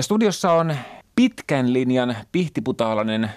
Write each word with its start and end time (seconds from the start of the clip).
Studiossa 0.00 0.52
on 0.52 0.76
pitkän 1.16 1.72
linjan 1.72 2.16
pihtiputaalainen 2.32 3.30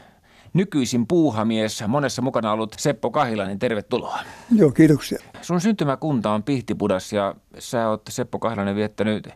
nykyisin 0.53 1.07
puuhamies, 1.07 1.83
monessa 1.87 2.21
mukana 2.21 2.51
ollut 2.51 2.75
Seppo 2.77 3.11
Kahilainen. 3.11 3.59
Tervetuloa. 3.59 4.19
Joo, 4.55 4.71
kiitoksia. 4.71 5.19
Sun 5.41 5.61
syntymäkunta 5.61 6.31
on 6.31 6.43
Pihtipudas 6.43 7.13
ja 7.13 7.35
sä 7.59 7.89
oot 7.89 8.01
Seppo 8.09 8.39
Kahilainen 8.39 8.75
viettänyt 8.75 9.29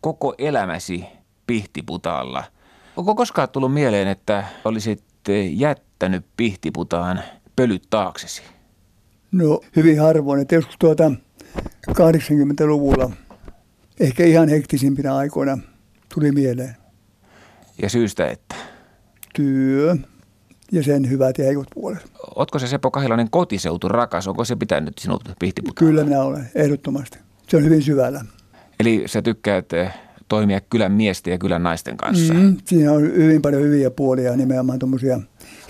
koko 0.00 0.34
elämäsi 0.38 1.04
Pihtiputaalla. 1.46 2.44
Onko 2.96 3.14
koskaan 3.14 3.48
tullut 3.48 3.74
mieleen, 3.74 4.08
että 4.08 4.44
olisit 4.64 5.04
jättänyt 5.50 6.26
Pihtiputaan 6.36 7.20
pölyt 7.56 7.82
taaksesi? 7.90 8.42
No 9.32 9.60
hyvin 9.76 10.00
harvoin, 10.00 10.40
että 10.40 10.54
joskus 10.54 10.76
tuota 10.78 11.12
80-luvulla, 11.90 13.10
ehkä 14.00 14.24
ihan 14.24 14.48
hektisimpinä 14.48 15.16
aikoina 15.16 15.58
tuli 16.14 16.32
mieleen. 16.32 16.76
Ja 17.82 17.88
syystä, 17.88 18.26
että? 18.26 18.54
Työ 19.34 19.96
ja 20.72 20.82
sen 20.82 21.10
hyvät 21.10 21.38
ja 21.38 21.44
heikot 21.44 21.66
puolet. 21.74 22.12
Otko 22.34 22.58
se 22.58 22.66
Seppo 22.66 22.90
Kahilainen 22.90 23.30
kotiseutu 23.30 23.88
rakas? 23.88 24.28
Onko 24.28 24.44
se 24.44 24.56
pitänyt 24.56 24.98
sinut 24.98 25.22
pihtiputaalla? 25.38 25.90
Kyllä 25.90 26.04
minä 26.04 26.22
olen, 26.22 26.50
ehdottomasti. 26.54 27.18
Se 27.48 27.56
on 27.56 27.64
hyvin 27.64 27.82
syvällä. 27.82 28.24
Eli 28.80 29.02
sä 29.06 29.22
tykkäät 29.22 29.72
eh, 29.72 29.90
toimia 30.28 30.60
kylän 30.60 30.92
miesten 30.92 31.30
ja 31.30 31.38
kylän 31.38 31.62
naisten 31.62 31.96
kanssa? 31.96 32.34
Mm, 32.34 32.56
siinä 32.64 32.92
on 32.92 33.02
hyvin 33.02 33.42
paljon 33.42 33.62
hyviä 33.62 33.90
puolia, 33.90 34.36
nimenomaan 34.36 34.78
tuommoisia 34.78 35.20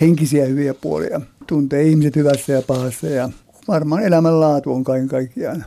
henkisiä 0.01 0.45
hyviä 0.45 0.73
puolia. 0.73 1.21
Tuntee 1.47 1.83
ihmiset 1.83 2.15
hyvässä 2.15 2.53
ja 2.53 2.61
pahassa 2.61 3.07
ja 3.07 3.29
varmaan 3.67 4.03
elämänlaatu 4.03 4.73
on 4.73 4.83
kaiken 4.83 5.07
kaikkiaan 5.07 5.65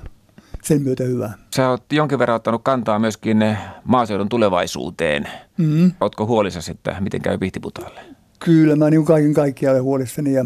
sen 0.65 0.83
myötä 0.83 1.05
hyvä. 1.05 1.31
Sä 1.57 1.69
oot 1.69 1.85
jonkin 1.93 2.19
verran 2.19 2.37
ottanut 2.37 2.63
kantaa 2.65 2.99
myöskin 2.99 3.43
eh, 3.43 3.59
maaseudun 3.85 4.29
tulevaisuuteen. 4.29 5.29
Mm. 5.59 5.93
Ootko 6.01 6.27
huolissasi, 6.27 6.71
että 6.71 6.97
miten 7.01 7.23
käy 7.23 7.39
Pihtiputaalle? 7.39 8.01
Kyllä, 8.39 8.77
mä 8.77 8.91
niin 8.91 9.05
kaiken 9.05 9.35
kaikkiaan 9.35 9.75
olen 9.75 9.83
huolissani 9.83 10.33
ja 10.33 10.45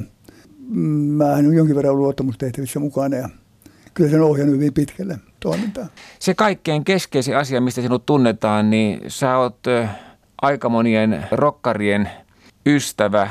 mä 1.17 1.25
olen 1.25 1.55
jonkin 1.55 1.77
verran 1.77 1.93
ollut 1.93 2.05
luottamustehtävissä 2.05 2.81
mukana 2.81 3.17
ja 3.17 3.29
kyllä 3.95 4.11
se 4.11 4.17
on 4.17 4.23
ohjannut 4.23 4.57
hyvin 4.57 4.75
pitkälle 4.75 5.19
toimintaa. 5.41 5.87
Se 6.19 6.35
kaikkein 6.35 6.85
keskeisin 6.85 7.37
asia, 7.37 7.61
mistä 7.61 7.83
sinut 7.83 8.07
tunnetaan, 8.07 8.71
niin 8.71 9.01
sä 9.09 9.37
oot 9.37 9.67
eh, 9.67 9.89
aika 10.43 10.69
monien 10.69 11.27
rokkarien 11.33 12.11
ystävä 12.67 13.29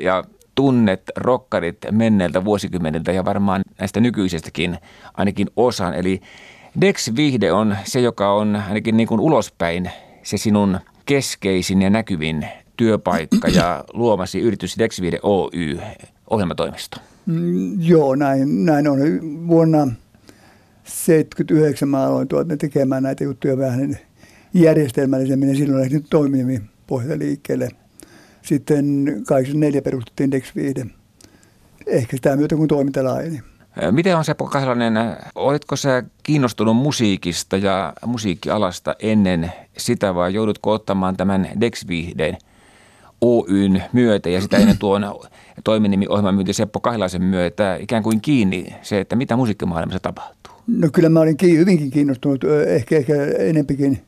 ja 0.00 0.24
tunnet 0.54 1.02
rokkarit 1.16 1.78
menneiltä 1.90 2.44
vuosikymmeniltä 2.44 3.12
ja 3.12 3.24
varmaan 3.24 3.62
näistä 3.78 4.00
nykyisistäkin 4.00 4.78
ainakin 5.14 5.46
osan. 5.56 5.94
Eli 5.94 6.20
Dex-viihde 6.80 7.52
on 7.52 7.76
se, 7.84 8.00
joka 8.00 8.32
on 8.32 8.62
ainakin 8.68 8.96
niin 8.96 9.08
kuin 9.08 9.20
ulospäin 9.20 9.90
se 10.22 10.36
sinun 10.36 10.78
keskeisin 11.06 11.82
ja 11.82 11.90
näkyvin 11.90 12.46
työpaikka 12.76 13.48
ja 13.48 13.84
luomasi 13.92 14.40
yritys 14.40 14.78
Dex 14.78 15.00
Viihde 15.00 15.18
Oy 15.22 15.78
ohjelmatoimisto. 16.30 16.96
Mm, 17.26 17.80
joo, 17.80 18.14
näin, 18.14 18.64
näin 18.64 18.88
on. 18.88 18.98
Vuonna 19.48 19.78
1979 19.78 21.88
mä 21.88 22.06
aloin 22.06 22.28
tuota 22.28 22.56
tekemään 22.56 23.02
näitä 23.02 23.24
juttuja 23.24 23.58
vähän 23.58 23.98
järjestelmällisemmin 24.54 25.48
ja 25.48 25.54
silloin 25.54 25.80
lähdin 25.80 26.04
toimimin 26.10 26.62
pohjalta 26.86 27.18
liikkeelle– 27.18 27.68
sitten 28.44 29.04
84 29.26 29.82
perustettiin 29.82 30.30
Dex 30.30 30.56
Viihde. 30.56 30.86
Ehkä 31.86 32.16
sitä 32.16 32.36
myötä, 32.36 32.56
kun 32.56 32.68
toiminta 32.68 33.04
laajeni. 33.04 33.40
Miten 33.90 34.16
on 34.16 34.24
se 34.24 34.34
Kahilainen, 34.50 34.94
olitko 35.34 35.76
sä 35.76 36.02
kiinnostunut 36.22 36.76
musiikista 36.76 37.56
ja 37.56 37.92
musiikkialasta 38.06 38.96
ennen 38.98 39.52
sitä 39.76 40.14
vai 40.14 40.34
joudutko 40.34 40.72
ottamaan 40.72 41.16
tämän 41.16 41.48
Dex 41.60 41.88
Viihden 41.88 42.36
Oyn 43.20 43.82
myötä 43.92 44.28
ja 44.28 44.40
sitä 44.40 44.56
ennen 44.56 44.78
tuon 44.78 45.20
toiminimi 45.64 46.06
ohjelman 46.08 46.34
myynti 46.34 46.52
Seppo 46.52 46.80
Kahilaisen 46.80 47.22
myötä 47.22 47.76
ikään 47.80 48.02
kuin 48.02 48.20
kiinni 48.20 48.66
se, 48.82 49.00
että 49.00 49.16
mitä 49.16 49.36
musiikkimaailmassa 49.36 50.00
tapahtuu? 50.00 50.52
No 50.66 50.88
kyllä 50.92 51.08
mä 51.08 51.20
olin 51.20 51.36
hyvinkin 51.42 51.90
kiinnostunut, 51.90 52.44
ehkä, 52.66 52.96
ehkä 52.96 53.14
enempikin 53.38 54.02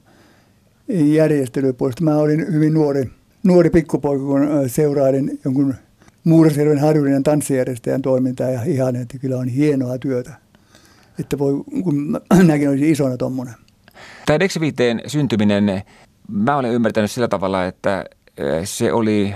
järjestelypuolesta. 0.89 2.05
Mä 2.05 2.17
olin 2.17 2.53
hyvin 2.53 2.75
nuori 2.75 3.11
nuori 3.43 3.71
pikkupoika, 3.71 4.25
kun 4.25 4.49
seurailin 4.67 5.41
jonkun 5.45 5.75
Muurasjärven 6.25 6.79
harjullinen 6.79 7.23
tanssijärjestäjän 7.23 8.03
toimintaa 8.03 8.51
ja 8.51 8.63
ihan, 8.63 8.97
että 8.97 9.19
kyllä 9.19 9.37
on 9.37 9.49
hienoa 9.49 9.99
työtä. 9.99 10.33
Että 11.21 11.39
voi, 11.39 11.53
kun 11.85 12.21
näkin 12.47 12.69
olisi 12.69 12.91
isona 12.91 13.17
tuommoinen. 13.17 13.55
Tämä 14.27 14.41
Dexiviteen 14.41 15.01
syntyminen, 15.07 15.83
mä 16.29 16.57
olen 16.57 16.73
ymmärtänyt 16.73 17.11
sillä 17.11 17.29
tavalla, 17.29 17.65
että 17.65 18.05
se 18.65 18.93
oli 18.93 19.35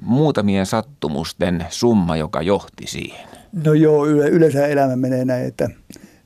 muutamien 0.00 0.66
sattumusten 0.66 1.66
summa, 1.68 2.16
joka 2.16 2.42
johti 2.42 2.86
siihen. 2.86 3.28
No 3.64 3.74
joo, 3.74 4.06
yle, 4.06 4.28
yleensä 4.28 4.66
elämä 4.66 4.96
menee 4.96 5.24
näin, 5.24 5.46
että 5.46 5.68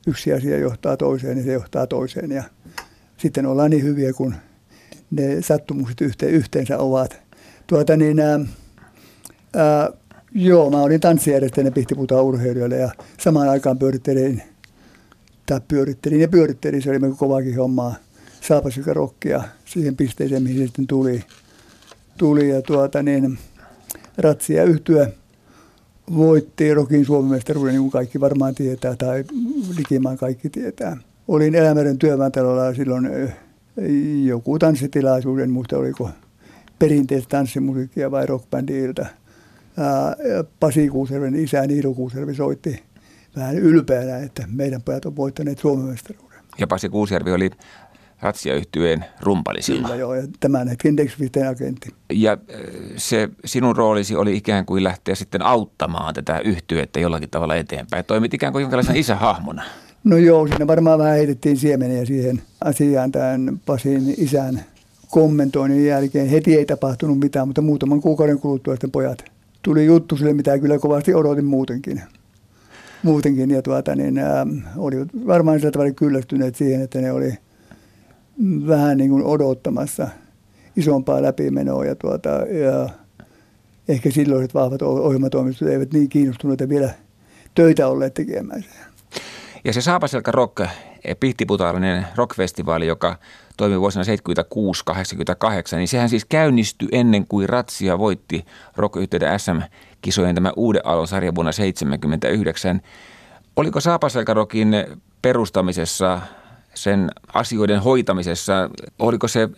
yksi 0.07 0.33
asia 0.33 0.57
johtaa 0.57 0.97
toiseen 0.97 1.37
ja 1.37 1.43
se 1.43 1.53
johtaa 1.53 1.87
toiseen. 1.87 2.31
Ja 2.31 2.43
sitten 3.17 3.45
ollaan 3.45 3.69
niin 3.69 3.83
hyviä, 3.83 4.13
kun 4.13 4.35
ne 5.15 5.41
sattumukset 5.41 6.01
yhteensä 6.27 6.77
ovat. 6.77 7.19
Tuota 7.67 7.97
niin, 7.97 8.19
ää, 8.19 9.89
joo, 10.31 10.69
mä 10.69 10.81
olin 10.81 11.01
tanssijärjestäjänä 11.01 11.71
Pihtiputaan 11.71 12.23
urheilijoille 12.23 12.77
ja 12.77 12.89
samaan 13.19 13.49
aikaan 13.49 13.79
pyörittelin, 13.79 14.43
tai 15.45 15.61
pyörittelin 15.67 16.21
ja 16.21 16.27
pyörittelin, 16.27 16.81
se 16.81 16.89
oli 16.89 16.99
melko 16.99 17.15
kovaakin 17.15 17.55
hommaa, 17.55 17.95
saapasykärokkia 18.41 19.43
siihen 19.65 19.95
pisteeseen, 19.95 20.43
mihin 20.43 20.67
sitten 20.67 20.87
tuli. 20.87 21.23
tuli 22.17 22.49
ja 22.49 22.61
tuota 22.61 23.03
niin, 23.03 23.37
ratsia 24.17 24.63
yhtyä 24.63 25.07
voitti 26.15 26.73
Rokin 26.73 27.05
Suomen 27.05 27.31
mestaruuden, 27.31 27.71
niin 27.71 27.81
kuin 27.81 27.91
kaikki 27.91 28.19
varmaan 28.19 28.55
tietää, 28.55 28.95
tai 28.95 29.23
likimaan 29.77 30.17
kaikki 30.17 30.49
tietää. 30.49 30.97
Olin 31.27 31.55
Elämeren 31.55 31.99
työväentalolla 31.99 32.73
silloin 32.73 33.33
joku 34.25 34.59
tanssitilaisuus, 34.59 35.41
en 35.41 35.49
muista 35.49 35.77
oliko 35.77 36.09
perinteistä 36.79 37.29
tanssimusiikkia 37.29 38.11
vai 38.11 38.25
rockbändi-ilta. 38.25 39.05
Pasi 40.59 40.89
Kuuserven 40.89 41.35
isä 41.35 41.67
Niilo 41.67 41.93
Kuuservi 41.93 42.35
soitti 42.35 42.83
vähän 43.35 43.57
ylpeänä, 43.57 44.17
että 44.17 44.43
meidän 44.47 44.81
pojat 44.81 45.05
on 45.05 45.15
voittaneet 45.15 45.59
Suomen 45.59 45.85
mestaruuden. 45.85 46.39
Ja 46.59 46.67
Pasi 46.67 46.89
Kuusjärvi 46.89 47.31
oli 47.31 47.49
Ratsia-yhtyeen 48.21 49.05
rumpali 49.21 49.61
silloin. 49.61 49.83
Kyllä 49.83 49.95
joo, 49.95 50.15
ja 50.15 50.23
tämän 50.39 50.67
hetken 50.67 50.97
dex 50.97 51.17
agentti. 51.49 51.89
Ja 52.11 52.37
se 52.97 53.29
sinun 53.45 53.75
roolisi 53.75 54.15
oli 54.15 54.37
ikään 54.37 54.65
kuin 54.65 54.83
lähteä 54.83 55.15
sitten 55.15 55.41
auttamaan 55.41 56.13
tätä 56.13 56.39
yhtyettä 56.39 56.99
jollakin 56.99 57.29
tavalla 57.29 57.55
eteenpäin. 57.55 58.05
Toimit 58.05 58.33
ikään 58.33 58.53
kuin 58.53 58.61
jonkinlaisena 58.61 58.99
isähahmona. 58.99 59.63
No 60.03 60.17
joo, 60.17 60.47
siinä 60.47 60.67
varmaan 60.67 60.99
vähän 60.99 61.15
heitettiin 61.15 61.57
siemeniä 61.57 62.05
siihen 62.05 62.41
asiaan 62.61 63.11
tämän 63.11 63.61
Pasin 63.65 64.13
isän 64.17 64.61
kommentoinnin 65.09 65.85
jälkeen. 65.85 66.27
Heti 66.27 66.55
ei 66.57 66.65
tapahtunut 66.65 67.19
mitään, 67.19 67.47
mutta 67.47 67.61
muutaman 67.61 68.01
kuukauden 68.01 68.39
kuluttua 68.39 68.73
sitten 68.73 68.91
pojat 68.91 69.33
tuli 69.63 69.85
juttu 69.85 70.17
sille, 70.17 70.33
mitä 70.33 70.59
kyllä 70.59 70.79
kovasti 70.79 71.13
odotin 71.13 71.45
muutenkin. 71.45 72.01
Muutenkin, 73.03 73.51
ja 73.51 73.61
tuota, 73.61 73.95
niin, 73.95 74.17
ää, 74.17 74.47
oli 74.77 74.95
varmaan 75.27 75.59
sillä 75.59 75.71
tavalla 75.71 75.93
kyllästyneet 75.93 76.55
siihen, 76.55 76.81
että 76.81 77.01
ne 77.01 77.11
oli 77.11 77.33
vähän 78.67 78.97
niin 78.97 79.09
kuin 79.09 79.23
odottamassa 79.23 80.07
isompaa 80.75 81.21
läpimenoa, 81.21 81.85
ja, 81.85 81.95
tuota, 81.95 82.29
ja 82.29 82.89
ehkä 83.87 84.11
silloiset 84.11 84.53
vahvat 84.53 84.81
ohjelmatoimistot 84.81 85.67
eivät 85.67 85.93
niin 85.93 86.09
kiinnostuneita 86.09 86.69
vielä 86.69 86.89
töitä 87.55 87.87
olleet 87.87 88.13
tekemään. 88.13 88.65
Ja 89.65 89.73
se 89.73 89.81
Saapaselka 89.81 90.31
Rock, 90.31 90.59
eh, 90.59 90.69
pihtiputaalainen 91.19 92.07
rockfestivaali, 92.15 92.87
joka 92.87 93.17
toimi 93.57 93.79
vuosina 93.79 94.03
76-88, 94.03 95.77
niin 95.77 95.87
sehän 95.87 96.09
siis 96.09 96.25
käynnistyi 96.25 96.87
ennen 96.91 97.27
kuin 97.27 97.49
Ratsia 97.49 97.99
voitti 97.99 98.45
rock 98.75 98.95
SM-kisojen 99.37 100.35
tämä 100.35 100.51
uuden 100.55 100.81
alon 100.85 101.07
sarja 101.07 101.35
vuonna 101.35 101.51
1979. 101.51 102.81
Oliko 103.55 103.79
Saapaselka 103.79 104.33
Rockin 104.33 104.75
perustamisessa 105.21 106.21
sen 106.73 107.09
asioiden 107.33 107.81
hoitamisessa, 107.81 108.69
oliko 108.99 109.27
se 109.27 109.41
eh, 109.41 109.49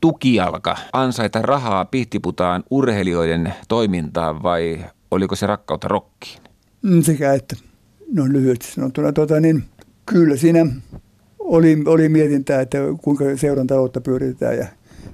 tukialka 0.00 0.76
ansaita 0.92 1.42
rahaa 1.42 1.84
pihtiputaan 1.84 2.64
urheilijoiden 2.70 3.54
toimintaan 3.68 4.42
vai 4.42 4.84
oliko 5.10 5.36
se 5.36 5.46
rakkautta 5.46 5.88
rokkiin? 5.88 6.42
Mm, 6.82 7.02
sekä 7.02 7.34
että 7.34 7.67
no 8.12 8.28
lyhyesti 8.28 8.72
sanottuna, 8.72 9.12
tota, 9.12 9.40
niin 9.40 9.64
kyllä 10.06 10.36
siinä 10.36 10.66
oli, 11.38 11.82
oli 11.86 12.08
mietintää, 12.08 12.60
että 12.60 12.78
kuinka 13.02 13.24
seuran 13.36 13.66
taloutta 13.66 14.00
pyöritetään 14.00 14.58
ja 14.58 14.66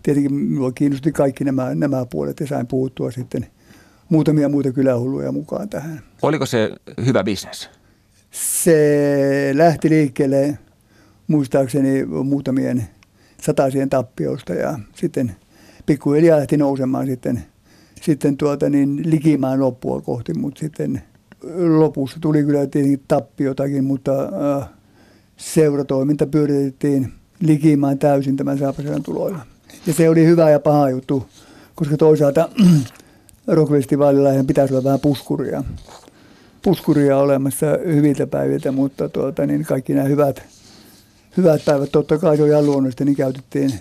tietenkin 0.02 0.34
minua 0.34 0.72
kiinnosti 0.72 1.12
kaikki 1.12 1.44
nämä, 1.44 1.74
nämä 1.74 2.06
puolet 2.10 2.40
ja 2.40 2.46
sain 2.46 2.66
puhuttua 2.66 3.10
sitten 3.10 3.46
muutamia 4.08 4.48
muita 4.48 4.72
kylähulluja 4.72 5.32
mukaan 5.32 5.68
tähän. 5.68 6.00
Oliko 6.22 6.46
se 6.46 6.70
hyvä 7.06 7.24
bisnes? 7.24 7.70
Se 8.30 9.50
lähti 9.54 9.90
liikkeelle 9.90 10.58
muistaakseni 11.28 12.04
muutamien 12.04 12.84
satasien 13.42 13.90
tappiosta 13.90 14.54
ja 14.54 14.78
sitten 14.94 15.36
pikkuhiljaa 15.86 16.38
lähti 16.38 16.56
nousemaan 16.56 17.06
sitten, 17.06 17.44
sitten 18.02 18.36
tuota 18.36 18.70
niin 18.70 19.10
likimään 19.10 19.60
loppua 19.60 20.00
kohti, 20.00 20.34
mutta 20.34 20.60
sitten 20.60 21.02
lopussa 21.78 22.18
tuli 22.20 22.44
kyllä 22.44 22.66
tietenkin 22.66 23.02
tappiotakin, 23.08 23.84
mutta 23.84 24.12
äh, 24.22 24.68
seuratoiminta 25.36 26.26
pyöritettiin 26.26 27.12
likimään 27.40 27.98
täysin 27.98 28.36
tämän 28.36 28.58
Saapaselän 28.58 29.02
tuloilla. 29.02 29.40
Ja 29.86 29.92
se 29.92 30.08
oli 30.08 30.26
hyvä 30.26 30.50
ja 30.50 30.60
paha 30.60 30.90
juttu, 30.90 31.26
koska 31.74 31.96
toisaalta 31.96 32.48
rockfestivaalilla 33.46 34.44
pitäisi 34.46 34.74
olla 34.74 34.84
vähän 34.84 35.00
puskuria. 35.00 35.64
Puskuria 36.62 37.18
olemassa 37.18 37.66
hyviltä 37.86 38.26
päiviltä, 38.26 38.72
mutta 38.72 39.08
tuota, 39.08 39.46
niin 39.46 39.64
kaikki 39.64 39.94
nämä 39.94 40.08
hyvät, 40.08 40.42
hyvät 41.36 41.64
päivät 41.64 41.92
totta 41.92 42.18
kai 42.18 42.38
jo 42.38 42.62
luonnollisesti 42.62 43.04
niin 43.04 43.16
käytettiin 43.16 43.72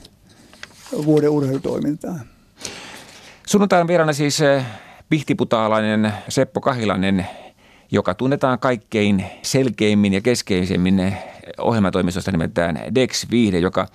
vuoden 1.06 1.30
urheilutoimintaan. 1.30 2.22
Sunnuntain 3.48 3.88
vieraana 3.88 4.14
siis 4.14 4.42
eh, 4.42 4.66
pihtiputaalainen 5.10 6.14
Seppo 6.30 6.62
Kahilainen, 6.62 7.28
joka 7.94 8.14
tunnetaan 8.14 8.60
kaikkein 8.60 9.26
selkeimmin 9.42 10.14
ja 10.14 10.22
keskeisemmin 10.22 11.14
ohjelmatoimistosta 11.58 12.32
nimeltään 12.32 12.80
Dex 12.96 13.26
Viihde, 13.32 13.60
joka 13.60 13.88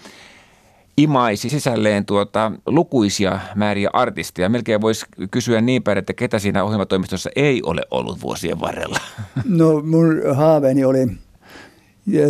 imaisi 0.96 1.48
sisälleen 1.48 2.06
tuota, 2.06 2.52
lukuisia 2.66 3.40
määriä 3.54 3.90
artisteja. 3.92 4.48
Melkein 4.48 4.80
voisi 4.80 5.06
kysyä 5.30 5.60
niin 5.60 5.82
päin, 5.82 5.98
että 5.98 6.12
ketä 6.12 6.38
siinä 6.38 6.64
ohjelmatoimistossa 6.64 7.30
ei 7.36 7.62
ole 7.62 7.82
ollut 7.90 8.22
vuosien 8.22 8.60
varrella. 8.60 8.98
No 9.44 9.80
mun 9.80 10.22
haaveeni 10.34 10.84
oli, 10.84 11.06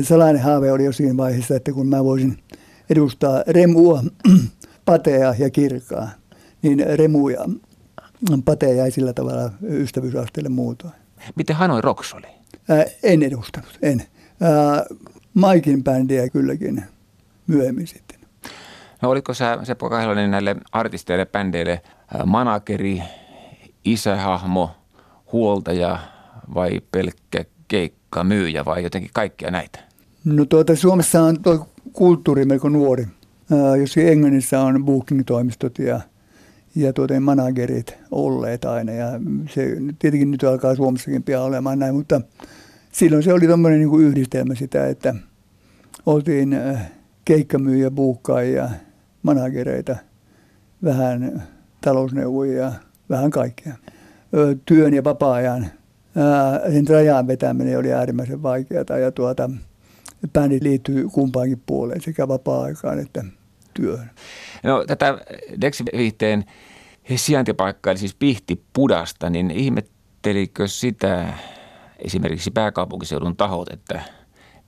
sellainen 0.03 0.43
haave 0.43 0.73
oli 0.73 0.85
jo 0.85 0.93
siinä 0.93 1.17
vaiheessa, 1.17 1.57
että 1.57 1.73
kun 1.73 1.89
mä 1.89 2.05
voisin 2.05 2.39
edustaa 2.91 3.43
Remua, 3.47 4.03
Patea 4.85 5.35
ja 5.39 5.51
Kirkaa, 5.51 6.09
niin 6.63 6.85
Remu 6.95 7.29
ja 7.29 7.45
Pate 8.45 8.75
jäi 8.75 8.91
sillä 8.91 9.13
tavalla 9.13 9.51
ystävyysasteelle 9.63 10.49
muutoin. 10.49 10.95
Miten 11.35 11.57
Hanoi 11.57 11.81
Rocks 11.81 12.15
oli? 12.15 12.27
Ää, 12.69 12.85
en 13.03 13.23
edustanut, 13.23 13.79
en. 13.83 14.03
Ää, 14.41 14.85
Maikin 15.35 15.85
bändiä 15.85 16.29
kylläkin 16.29 16.85
myöhemmin 17.47 17.87
sitten. 17.87 18.19
No 19.03 19.11
oliko 19.11 19.35
sä 19.35 19.59
Seppo 19.63 19.91
Kahilainen 19.91 20.31
näille 20.31 20.57
artisteille, 20.73 21.27
bändeille 21.27 21.83
manakeri, 22.27 23.03
isähahmo, 23.85 24.71
huoltaja 25.33 25.99
vai 26.55 26.81
pelkkä 26.93 27.45
keikka, 27.69 28.25
myyjä 28.25 28.65
vai 28.65 28.83
jotenkin 28.83 29.11
kaikkia 29.15 29.51
näitä? 29.51 29.79
No 30.25 30.45
tuota, 30.45 30.77
Suomessa 30.77 31.23
on 31.23 31.43
tuo 31.43 31.69
kulttuuri 31.93 32.45
melko 32.45 32.69
nuori. 32.69 33.07
Ää, 33.53 33.77
jos 33.77 33.97
Englannissa 33.97 34.61
on 34.61 34.85
booking-toimistot 34.85 35.79
ja, 35.79 36.01
ja 36.79 36.93
tuota, 36.93 37.21
managerit 37.21 37.99
olleet 38.11 38.65
aina. 38.65 38.93
Ja 38.93 39.21
se 39.51 39.77
tietenkin 39.99 40.31
nyt 40.31 40.45
alkaa 40.45 40.75
Suomessakin 40.75 41.23
pian 41.23 41.43
olemaan 41.43 41.79
näin, 41.79 41.95
mutta 41.95 42.21
silloin 42.93 43.23
se 43.23 43.33
oli 43.33 43.47
tuommoinen 43.47 43.81
niin 43.81 44.01
yhdistelmä 44.01 44.55
sitä, 44.55 44.87
että 44.87 45.15
oltiin 46.07 46.57
keikkamyyjä, 47.25 47.91
buukkaajia, 47.91 48.71
managereita, 49.23 49.97
vähän 50.85 51.43
talousneuvojia, 51.81 52.73
vähän 53.11 53.31
kaikkea. 53.31 53.75
Työn 54.67 54.95
ja 54.95 55.05
vapaa-ajan 55.05 55.67
sen 56.73 56.89
rajan 56.89 57.27
vetäminen 57.27 57.79
oli 57.79 57.93
äärimmäisen 57.93 58.43
vaikeaa 58.43 58.99
ja 59.01 59.13
tuota, 59.13 59.51
bändi 60.33 60.59
liittyy 60.63 61.09
kumpaankin 61.09 61.63
puoleen, 61.67 62.01
sekä 62.01 62.29
vapaa-aikaan 62.29 62.99
että 62.99 63.25
työhön. 63.75 64.11
No 64.65 64.85
tätä 64.87 65.19
Dex-viihteen 65.61 66.45
sijaintipaikkaa, 67.17 67.91
eli 67.91 67.99
siis 67.99 68.15
Pihti 68.15 68.63
Pudasta, 68.73 69.31
niin 69.31 69.51
ihmettelikö 69.51 70.69
sitä 70.69 71.35
esimerkiksi 71.99 72.51
pääkaupunkiseudun 72.51 73.37
tahot, 73.37 73.73
että 73.73 74.03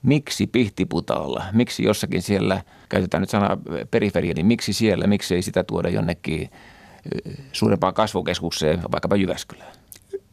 miksi 0.02 0.46
Pihtiputaalla, 0.46 1.44
miksi 1.52 1.84
jossakin 1.84 2.22
siellä, 2.22 2.62
käytetään 2.88 3.20
nyt 3.20 3.30
sanaa 3.30 3.58
periferia, 3.90 4.34
niin 4.34 4.46
miksi 4.46 4.72
siellä, 4.72 5.06
miksi 5.06 5.34
ei 5.34 5.42
sitä 5.42 5.64
tuoda 5.64 5.88
jonnekin 5.88 6.50
suurempaan 7.52 7.94
kasvukeskukseen, 7.94 8.82
vaikkapa 8.92 9.16
Jyväskylään? 9.16 9.72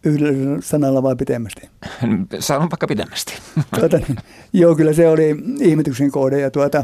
Yhdellä 0.04 0.62
sanalla 0.62 1.04
vai 1.04 1.16
pitemmästi? 1.16 1.62
Sanon 2.40 2.70
vaikka 2.72 2.88
pitemmästi. 2.88 3.34
Tuota, 3.80 3.98
niin, 3.98 4.18
joo, 4.54 4.76
kyllä 4.76 4.94
se 4.94 5.08
oli 5.08 5.36
ihmetyksen 5.60 6.12
kohde 6.12 6.40
ja 6.40 6.52
tuota, 6.52 6.84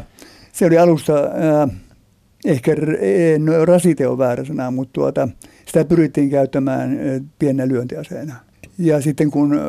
se 0.51 0.65
oli 0.65 0.77
alusta, 0.77 1.13
äh, 1.13 1.69
ehkä 2.45 2.75
no, 3.39 3.65
rasite 3.65 4.07
on 4.07 4.17
väärä 4.17 4.45
sana, 4.45 4.71
mutta 4.71 4.93
tuota, 4.93 5.29
sitä 5.65 5.85
pyrittiin 5.85 6.29
käyttämään 6.29 6.99
pienenä 7.39 7.67
lyöntiaseena. 7.67 8.35
Ja 8.77 9.01
sitten 9.01 9.31
kun 9.31 9.59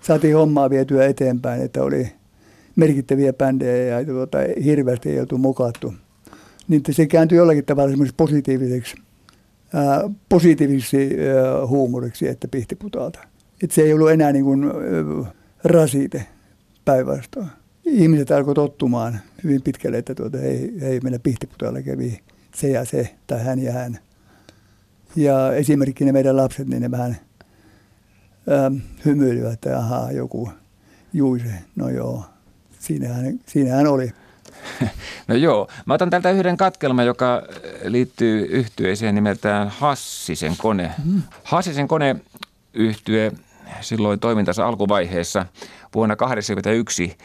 saatiin 0.00 0.36
hommaa 0.36 0.70
vietyä 0.70 1.06
eteenpäin, 1.06 1.62
että 1.62 1.82
oli 1.82 2.08
merkittäviä 2.76 3.32
bändejä 3.32 4.00
ja 4.00 4.06
tuota, 4.06 4.38
hirveästi 4.64 5.10
ei 5.10 5.20
oltu 5.20 5.38
mokattu, 5.38 5.94
niin 6.68 6.82
se 6.90 7.06
kääntyi 7.06 7.38
jollakin 7.38 7.64
tavalla 7.64 8.06
positiiviseksi, 8.16 8.96
ää, 9.74 10.10
positiiviseksi 10.28 10.96
ää, 10.96 11.66
huumoriksi, 11.66 12.28
että 12.28 12.48
pihtiputaalta. 12.48 13.18
Että 13.62 13.74
se 13.74 13.82
ei 13.82 13.92
ollut 13.92 14.10
enää 14.10 14.32
niin 14.32 14.44
kuin, 14.44 14.64
ää, 14.64 15.32
rasite 15.64 16.26
päinvastoin. 16.84 17.46
Ihmiset 17.88 18.30
alkoi 18.30 18.54
tottumaan 18.54 19.20
hyvin 19.44 19.62
pitkälle, 19.62 19.98
että 19.98 20.14
tuota, 20.14 20.38
ei, 20.38 20.72
ei 20.82 21.00
meillä 21.00 21.18
pihtiputaalla 21.18 21.82
kävi 21.82 22.20
se 22.54 22.68
ja 22.68 22.84
se 22.84 23.14
tai 23.26 23.44
hän 23.44 23.58
ja 23.58 23.72
hän. 23.72 23.98
Ja 25.16 25.52
esimerkiksi 25.52 26.04
ne 26.04 26.12
meidän 26.12 26.36
lapset, 26.36 26.68
niin 26.68 26.82
ne 26.82 26.90
vähän– 26.90 27.16
ähm, 28.52 28.76
hymyilivät, 29.04 29.52
että 29.52 29.78
ahaa, 29.78 30.12
joku 30.12 30.50
juise. 31.12 31.54
No 31.76 31.88
joo, 31.88 32.24
siinähän, 32.78 33.40
siinähän 33.46 33.86
oli. 33.86 34.12
No 35.28 35.34
joo, 35.34 35.68
mä 35.86 35.94
otan 35.94 36.10
tältä 36.10 36.30
yhden 36.30 36.56
katkelman, 36.56 37.06
joka 37.06 37.42
liittyy 37.84 38.46
yhtyeeseen 38.50 39.14
nimeltään 39.14 39.68
Hassisen 39.68 40.56
kone. 40.58 40.90
Mm. 41.04 41.22
Hassisen 41.44 41.88
kone 41.88 42.16
yhtye 42.74 43.32
silloin 43.80 44.20
toimintansa 44.20 44.66
alkuvaiheessa 44.66 45.46
vuonna 45.94 46.16
1981 46.16 47.16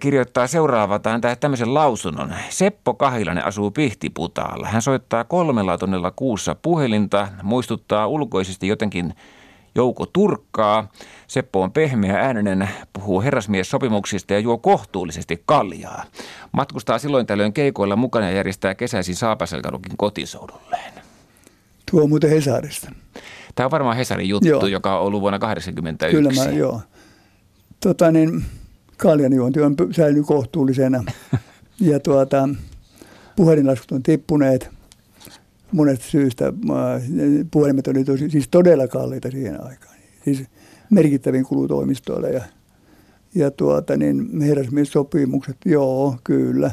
kirjoittaa 0.00 0.46
seuraavaa 0.46 1.00
tämmöisen 1.40 1.74
lausunnon. 1.74 2.34
Seppo 2.50 2.94
Kahilainen 2.94 3.44
asuu 3.44 3.70
Pihtiputaalla. 3.70 4.68
Hän 4.68 4.82
soittaa 4.82 5.24
kolmella 5.24 5.78
tonnella 5.78 6.10
kuussa 6.10 6.54
puhelinta, 6.54 7.28
muistuttaa 7.42 8.06
ulkoisesti 8.06 8.68
jotenkin 8.68 9.14
Jouko 9.74 10.06
Turkkaa. 10.06 10.88
Seppo 11.26 11.62
on 11.62 11.72
pehmeä 11.72 12.18
äänenen, 12.18 12.68
puhuu 12.92 13.22
herrasmies 13.22 13.70
sopimuksista 13.70 14.32
ja 14.32 14.38
juo 14.38 14.58
kohtuullisesti 14.58 15.42
kaljaa. 15.46 16.04
Matkustaa 16.52 16.98
silloin 16.98 17.26
tällöin 17.26 17.52
keikoilla 17.52 17.96
mukana 17.96 18.30
ja 18.30 18.36
järjestää 18.36 18.74
kesäisin 18.74 19.16
Saapaselkarukin 19.16 19.96
kotisoudulleen. 19.96 20.92
Tuo 21.90 22.02
on 22.02 22.08
muuten 22.08 22.30
Hesarista. 22.30 22.92
Tämä 23.54 23.64
on 23.64 23.70
varmaan 23.70 23.96
Hesarin 23.96 24.28
juttu, 24.28 24.48
joo. 24.48 24.66
joka 24.66 24.98
on 24.98 25.06
ollut 25.06 25.20
vuonna 25.20 25.38
1981. 25.38 26.38
Kyllä 26.38 26.50
mä, 26.50 26.58
joo. 26.58 26.80
Tota 27.80 28.10
niin, 28.10 28.44
kaljanjuonti 29.02 29.60
on 29.60 29.76
säilynyt 29.90 30.26
kohtuullisena 30.26 31.04
ja 31.80 32.00
tuota, 32.00 32.48
puhelinlaskut 33.36 33.92
on 33.92 34.02
tippuneet– 34.02 34.68
monesta 35.72 36.06
syystä. 36.06 36.52
Puhelimet 37.50 37.88
oli 37.88 38.04
tosi, 38.04 38.30
siis 38.30 38.48
todella 38.48 38.88
kalliita 38.88 39.30
siihen 39.30 39.64
aikaan. 39.64 39.94
Siis 40.24 40.44
merkittävin 40.90 41.44
kulutoimistoilla 41.44 42.28
ja, 42.28 42.42
ja 43.34 43.50
tuota, 43.50 43.96
niin 43.96 44.40
herrasmies-sopimukset, 44.40 45.56
joo, 45.64 46.16
kyllä. 46.24 46.70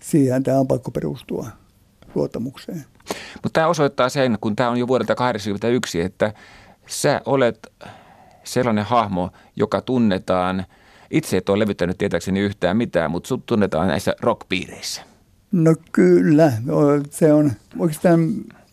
Siihen 0.00 0.42
tämä 0.42 0.58
on 0.58 0.68
pakko 0.68 0.90
perustua 0.90 1.46
luottamukseen. 2.14 2.84
Mutta 3.34 3.50
tämä 3.52 3.66
osoittaa 3.66 4.08
sen, 4.08 4.38
kun 4.40 4.56
tämä 4.56 4.70
on 4.70 4.76
jo 4.76 4.88
vuodelta 4.88 5.14
1981, 5.14 6.00
että 6.00 6.32
sä 6.86 7.20
olet 7.24 7.72
sellainen 8.44 8.84
hahmo, 8.84 9.30
joka 9.56 9.80
tunnetaan, 9.80 10.66
itse 11.10 11.36
et 11.36 11.48
ole 11.48 11.58
levyttänyt 11.58 11.98
tietääkseni 11.98 12.40
yhtään 12.40 12.76
mitään, 12.76 13.10
mutta 13.10 13.28
sut 13.28 13.46
tunnetaan 13.46 13.88
näissä 13.88 14.14
rockpiireissä. 14.20 15.02
No 15.52 15.74
kyllä, 15.92 16.52
se 17.10 17.32
on 17.32 17.52
oikeastaan 17.78 18.30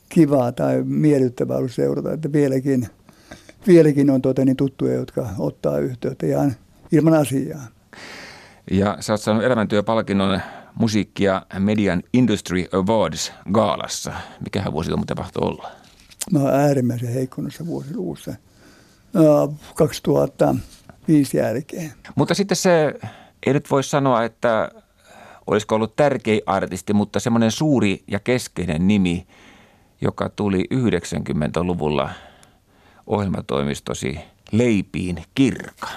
kivaa 0.10 0.52
tai 0.52 0.84
miellyttävää 0.84 1.58
ollut 1.58 1.72
seurata, 1.72 2.14
että 2.14 2.32
vieläkin, 2.32 2.88
vieläkin 3.68 4.10
on 4.10 4.22
tuota 4.22 4.46
niin 4.46 4.58
tuttuja, 4.58 4.94
jotka 4.94 5.30
ottaa 5.40 5.78
yhteyttä 5.78 6.26
ihan 6.26 6.56
ilman 6.92 7.14
asiaa. 7.14 7.62
Ja 8.72 8.98
sä 9.00 9.14
oot 9.14 9.22
saanut 9.22 9.44
elämäntyöpalkinnon 9.44 10.42
musiikkia 10.76 11.46
median 11.60 12.04
Industry 12.14 12.66
Awards 12.72 13.32
gaalassa. 13.52 14.14
Mikähän 14.44 14.74
vuosiluku 14.74 15.06
tapahtui 15.06 15.48
olla? 15.48 15.72
Mä 16.32 16.40
oon 16.40 16.54
äärimmäisen 16.54 17.14
heikkonnassa 17.14 17.66
vuosiluvussa. 17.66 18.34
2000 19.76 20.56
viisi 21.08 21.38
jälkeen. 21.38 21.94
Mutta 22.16 22.34
sitten 22.34 22.58
se, 22.58 22.94
ei 23.46 23.54
nyt 23.54 23.72
voi 23.72 23.84
sanoa, 23.84 24.24
että 24.24 24.72
olisiko 25.48 25.76
ollut 25.76 25.96
tärkeä 25.96 26.40
artisti, 26.46 26.94
mutta 26.94 27.20
semmoinen 27.20 27.52
suuri 27.52 28.04
ja 28.08 28.20
keskeinen 28.20 28.88
nimi, 28.88 29.28
joka 30.02 30.30
tuli 30.30 30.64
90-luvulla 30.74 32.10
ohjelmatoimistosi 33.08 34.20
Leipiin 34.52 35.24
Kirka. 35.36 35.88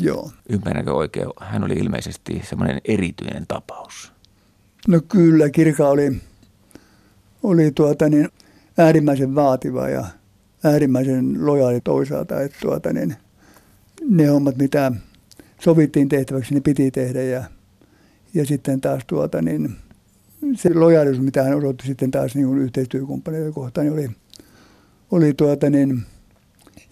Joo. 0.00 0.30
Ymmärränkö 0.48 0.92
oikein? 0.92 1.26
Hän 1.40 1.64
oli 1.64 1.74
ilmeisesti 1.74 2.42
semmoinen 2.44 2.80
erityinen 2.84 3.44
tapaus. 3.48 4.12
No 4.88 5.00
kyllä, 5.08 5.50
Kirka 5.50 5.88
oli, 5.88 6.20
oli 7.42 7.72
tuota 7.72 8.08
niin, 8.08 8.28
äärimmäisen 8.78 9.34
vaativa 9.34 9.88
ja 9.88 10.04
äärimmäisen 10.64 11.46
lojaali 11.46 11.80
toisaalta. 11.80 12.40
Että 12.40 12.58
tuota 12.60 12.92
niin, 12.92 13.16
ne 14.10 14.26
hommat, 14.26 14.56
mitä 14.56 14.92
sovittiin 15.60 16.08
tehtäväksi, 16.08 16.54
ne 16.54 16.60
piti 16.60 16.90
tehdä 16.90 17.22
ja, 17.22 17.44
ja 18.34 18.46
sitten 18.46 18.80
taas 18.80 19.02
tuota 19.06 19.42
niin, 19.42 19.76
se 20.54 20.74
lojaalisuus, 20.74 21.24
mitä 21.24 21.42
hän 21.42 21.56
osoitti 21.56 21.86
sitten 21.86 22.10
taas 22.10 22.34
niin 22.34 22.58
yhteistyökumppaneita 22.58 23.52
kohtaan, 23.52 23.86
niin 23.86 23.94
oli, 23.94 24.10
oli 25.10 25.34
tuota 25.34 25.70
niin, 25.70 26.02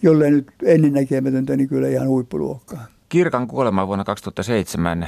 jollei 0.01 0.31
nyt 0.31 0.47
ennennäkemätöntä, 0.63 1.57
niin 1.57 1.69
kyllä 1.69 1.87
ihan 1.87 2.07
huippuluokkaa. 2.07 2.85
Kirkan 3.09 3.47
kuolema 3.47 3.87
vuonna 3.87 4.03
2007, 4.03 5.07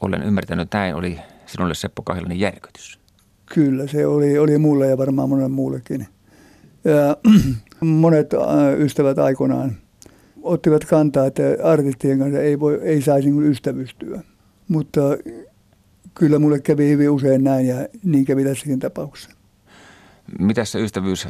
olen 0.00 0.22
ymmärtänyt 0.22 0.68
näin, 0.72 0.94
oli 0.94 1.18
sinulle 1.46 1.74
Seppo 1.74 2.02
Kahilainen 2.02 2.40
järkytys. 2.40 2.98
Kyllä, 3.46 3.86
se 3.86 4.06
oli, 4.06 4.38
oli 4.38 4.58
mulle 4.58 4.86
ja 4.86 4.98
varmaan 4.98 5.28
monelle 5.28 5.48
muullekin. 5.48 6.06
Ja, 6.84 7.16
monet 7.80 8.30
ystävät 8.78 9.18
aikoinaan 9.18 9.76
ottivat 10.42 10.84
kantaa, 10.84 11.26
että 11.26 11.42
artistien 11.64 12.18
kanssa 12.18 12.40
ei, 12.40 12.60
voi, 12.60 12.80
ei 12.82 13.02
saisi 13.02 13.30
niin 13.30 13.50
ystävystyä. 13.50 14.20
Mutta 14.68 15.00
kyllä 16.14 16.38
mulle 16.38 16.60
kävi 16.60 16.88
hyvin 16.88 17.10
usein 17.10 17.44
näin 17.44 17.66
ja 17.66 17.88
niin 18.04 18.24
kävi 18.24 18.44
tässäkin 18.44 18.78
tapauksessa. 18.78 19.30
Mitä 20.38 20.64
se 20.64 20.80
ystävyys 20.80 21.28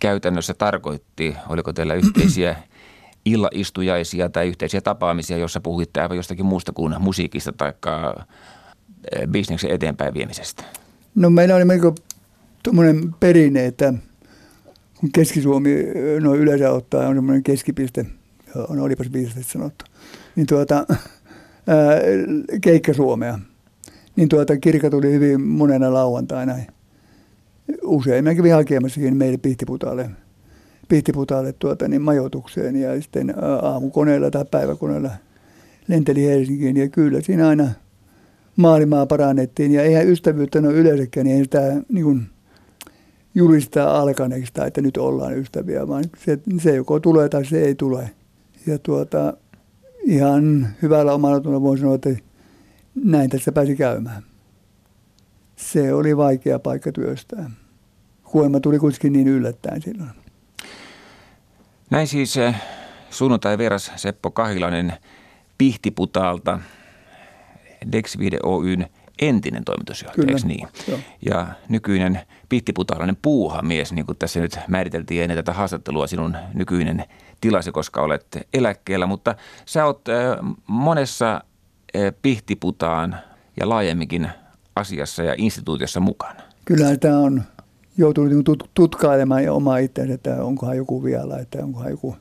käytännössä 0.00 0.54
tarkoitti? 0.54 1.36
Oliko 1.48 1.72
teillä 1.72 1.94
yhteisiä 1.94 2.56
illaistujaisia 3.24 4.28
tai 4.28 4.48
yhteisiä 4.48 4.80
tapaamisia, 4.80 5.36
jossa 5.36 5.60
puhuitte 5.60 6.00
aivan 6.00 6.16
jostakin 6.16 6.46
muusta 6.46 6.72
kuin 6.72 6.94
musiikista 6.98 7.52
tai 7.52 7.72
eh, 9.12 9.28
bisneksen 9.28 9.70
eteenpäin 9.70 10.14
viemisestä? 10.14 10.64
No 11.14 11.30
meillä 11.30 11.56
oli 11.56 11.64
melko 11.64 11.94
tuommoinen 12.62 13.14
perinne, 13.20 13.66
että 13.66 13.94
Keski-Suomi 15.12 15.70
no 16.20 16.34
yleensä 16.34 16.70
ottaa 16.70 17.08
on 17.08 17.14
semmoinen 17.14 17.42
keskipiste, 17.42 18.06
on 18.68 18.78
olipas 18.80 19.12
viisasti 19.12 19.42
sanottu, 19.42 19.84
niin 20.36 20.46
tuota, 20.46 20.86
ää, 21.66 22.00
keikka 22.60 22.94
Suomea. 22.94 23.38
Niin 24.16 24.28
tuota, 24.28 24.56
kirkka 24.56 24.90
tuli 24.90 25.12
hyvin 25.12 25.40
monena 25.40 25.94
lauantaina. 25.94 26.54
Usein 27.82 28.24
mä 28.24 28.34
kävin 28.34 28.52
hakemassakin 28.52 29.16
meille 29.16 29.38
Pihtiputaalle, 29.38 30.10
Pihtiputaalle 30.88 31.52
tuota, 31.52 31.88
niin 31.88 32.02
majoitukseen 32.02 32.76
ja 32.76 33.02
sitten 33.02 33.34
aamukoneella 33.62 34.30
tai 34.30 34.44
päiväkoneella 34.50 35.10
lenteli 35.88 36.26
Helsinkiin 36.26 36.76
ja 36.76 36.88
kyllä 36.88 37.20
siinä 37.20 37.48
aina 37.48 37.68
maailmaa 38.56 39.06
parannettiin 39.06 39.72
ja 39.72 39.82
eihän 39.82 40.08
ystävyyttä 40.08 40.60
no 40.60 40.70
yleensäkään, 40.70 41.26
niin 41.26 41.36
ei 41.36 41.44
sitä 41.44 41.82
niin 41.92 42.04
kuin, 42.04 42.22
julistaa 43.34 44.00
alkaneeksi 44.00 44.52
tai 44.52 44.66
että 44.66 44.80
nyt 44.80 44.96
ollaan 44.96 45.38
ystäviä, 45.38 45.88
vaan 45.88 46.04
se, 46.24 46.38
se 46.62 46.74
joko 46.74 47.00
tulee 47.00 47.28
tai 47.28 47.44
se 47.44 47.62
ei 47.62 47.74
tule. 47.74 48.10
Ja 48.66 48.78
tuota, 48.78 49.34
ihan 50.04 50.68
hyvällä 50.82 51.12
omalla 51.12 51.40
tunnolla 51.40 51.62
voin 51.62 51.78
sanoa, 51.78 51.94
että 51.94 52.10
näin 53.04 53.30
tässä 53.30 53.52
pääsi 53.52 53.76
käymään. 53.76 54.22
Se 55.56 55.92
oli 55.92 56.16
vaikea 56.16 56.58
paikka 56.58 56.92
työstää. 56.92 57.50
Kuolema 58.24 58.60
tuli 58.60 58.78
kuitenkin 58.78 59.12
niin 59.12 59.28
yllättäen 59.28 59.82
silloin. 59.82 60.10
Näin 61.90 62.06
siis 62.08 62.36
eh, 62.36 62.54
sunnuntai 63.10 63.58
vieras 63.58 63.92
Seppo 63.96 64.30
Kahilainen 64.30 64.92
Pihtiputaalta 65.58 66.58
Dexvide 67.92 68.38
Oyn 68.42 68.86
entinen 69.22 69.64
toimitusjohtaja, 69.64 70.36
niin? 70.44 70.68
Joo. 70.88 70.98
Ja 71.26 71.46
nykyinen 71.68 72.20
pihtiputaalainen 72.54 73.16
puuhamies, 73.22 73.92
niin 73.92 74.06
kuin 74.06 74.18
tässä 74.18 74.40
nyt 74.40 74.58
määriteltiin 74.68 75.22
ennen 75.22 75.36
tätä 75.38 75.52
haastattelua, 75.52 76.06
sinun 76.06 76.36
nykyinen 76.54 77.04
tilasi, 77.40 77.72
koska 77.72 78.02
olet 78.02 78.38
eläkkeellä. 78.54 79.06
Mutta 79.06 79.34
sä 79.66 79.84
oot 79.84 80.04
monessa 80.66 81.40
pihtiputaan 82.22 83.16
ja 83.60 83.68
laajemminkin 83.68 84.28
asiassa 84.76 85.22
ja 85.22 85.34
instituutiossa 85.38 86.00
mukana. 86.00 86.40
Kyllä 86.64 86.96
tämä 86.96 87.18
on 87.18 87.42
joutunut 87.96 88.30
niin 88.30 88.58
tutkailemaan 88.74 89.44
ja 89.44 89.52
omaa 89.52 89.78
itseänsä, 89.78 90.14
että 90.14 90.44
onkohan 90.44 90.76
joku 90.76 91.04
vielä, 91.04 91.38
että 91.38 91.58
onkohan 91.58 91.90
joku 91.90 92.16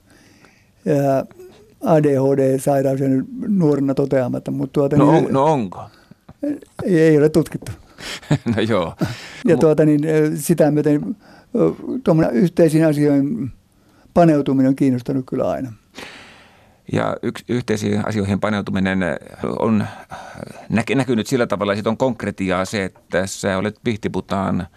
ADHD-sairaus 1.83 2.99
ja 2.99 3.07
nuorena 3.47 3.93
toteamatta. 3.93 4.51
Mutta 4.51 4.73
tuota, 4.73 4.97
no, 4.97 5.11
niin, 5.11 5.25
on, 5.25 5.33
no 5.33 5.45
onko? 5.45 5.83
Ei, 6.83 6.99
ei 6.99 7.17
ole 7.17 7.29
tutkittu. 7.29 7.71
no 8.55 8.61
joo. 8.61 8.95
Ja 9.47 9.57
tuota, 9.57 9.85
niin, 9.85 10.01
sitä 10.35 10.71
myöten 10.71 11.15
yhteisiin 12.31 12.85
asioihin 12.85 13.51
paneutuminen 14.13 14.69
on 14.69 14.75
kiinnostanut 14.75 15.25
kyllä 15.25 15.49
aina. 15.49 15.73
Ja 16.91 17.17
yksi, 17.21 17.45
yhteisiin 17.49 18.07
asioihin 18.07 18.39
paneutuminen 18.39 18.99
on 19.59 19.87
näkynyt 20.95 21.27
sillä 21.27 21.47
tavalla, 21.47 21.73
että 21.73 21.89
on 21.89 21.97
konkretiaa 21.97 22.65
se, 22.65 22.83
että 22.83 23.25
sä 23.25 23.57
olet 23.57 23.75
Pihtiputaan 23.83 24.67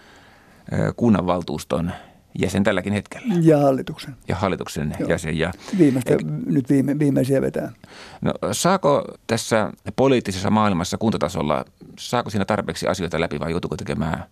kunnanvaltuuston 0.96 1.92
jäsen 2.38 2.64
tälläkin 2.64 2.92
hetkellä. 2.92 3.34
Ja 3.40 3.58
hallituksen. 3.58 4.16
Ja 4.28 4.36
hallituksen 4.36 4.94
Joo. 5.00 5.08
jäsen. 5.08 5.38
Ja, 5.38 5.52
Viimeistä, 5.78 6.14
e- 6.14 6.16
nyt 6.46 6.68
viime, 6.68 6.98
viimeisiä 6.98 7.42
vetää. 7.42 7.72
No, 8.20 8.32
saako 8.52 9.04
tässä 9.26 9.72
poliittisessa 9.96 10.50
maailmassa 10.50 10.98
kuntatasolla, 10.98 11.64
saako 11.98 12.30
siinä 12.30 12.44
tarpeeksi 12.44 12.86
asioita 12.86 13.20
läpi 13.20 13.40
vai 13.40 13.50
joutuuko 13.50 13.76
tekemään 13.76 14.24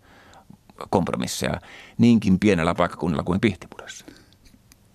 kompromisseja 0.90 1.60
niinkin 1.98 2.38
pienellä 2.38 2.74
paikkakunnalla 2.74 3.22
kuin 3.22 3.40
Pihtipudassa? 3.40 4.06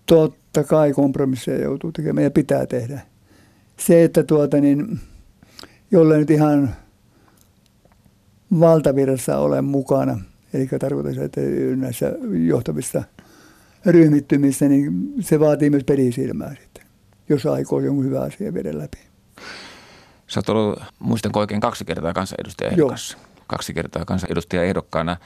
Totta 0.06 0.64
kai 0.64 0.94
kompromisseja 0.94 1.64
joutuu 1.64 1.92
tekemään 1.92 2.24
ja 2.24 2.32
pitää 2.32 2.66
tehdä. 2.66 3.02
Se, 3.78 4.04
että 4.04 4.24
tuota 4.24 4.58
niin, 4.58 5.00
jolle 5.92 6.18
nyt 6.18 6.30
ihan 6.30 6.76
valtavirrassa 8.60 9.38
olen 9.38 9.66
mukana– 9.66 10.20
Eli 10.54 10.68
tarkoitan 10.80 11.24
että 11.24 11.42
näissä 11.76 12.14
johtavissa 12.48 13.04
ryhmittymissä, 13.86 14.68
niin 14.68 15.14
se 15.20 15.40
vaatii 15.40 15.70
myös 15.70 15.84
pelisilmää 15.84 16.56
sitten, 16.62 16.86
jos 17.30 17.46
aikoo 17.46 17.80
jonkun 17.80 18.06
hyvä 18.06 18.22
asia 18.22 18.54
viedä 18.54 18.78
läpi. 18.78 18.98
Sä 20.28 20.40
oot 20.40 20.50
ollut, 20.50 20.80
muistan 21.00 21.32
oikein, 21.36 21.62
kaksi 21.62 21.86
kertaa 21.86 22.14
kansanedustaja 22.14 22.70
ehdokas. 22.72 23.18
Kaksi 23.48 23.74
kertaa 23.74 24.06
kansanedustaja 24.06 24.64
ehdokkaana. 24.64 25.18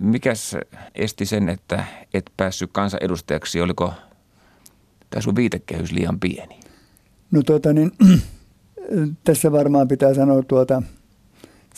Mikäs 0.00 0.56
esti 0.94 1.26
sen, 1.26 1.48
että 1.48 1.84
et 2.14 2.30
päässyt 2.36 2.70
kansanedustajaksi? 2.72 3.60
Oliko 3.60 3.92
tämä 5.10 5.20
sun 5.20 5.36
viitekehys 5.36 5.92
liian 5.92 6.20
pieni? 6.20 6.60
No 7.30 7.42
tuota 7.42 7.72
niin, 7.72 7.92
tässä 9.24 9.52
varmaan 9.52 9.88
pitää 9.88 10.14
sanoa 10.14 10.42
tuota– 10.42 10.82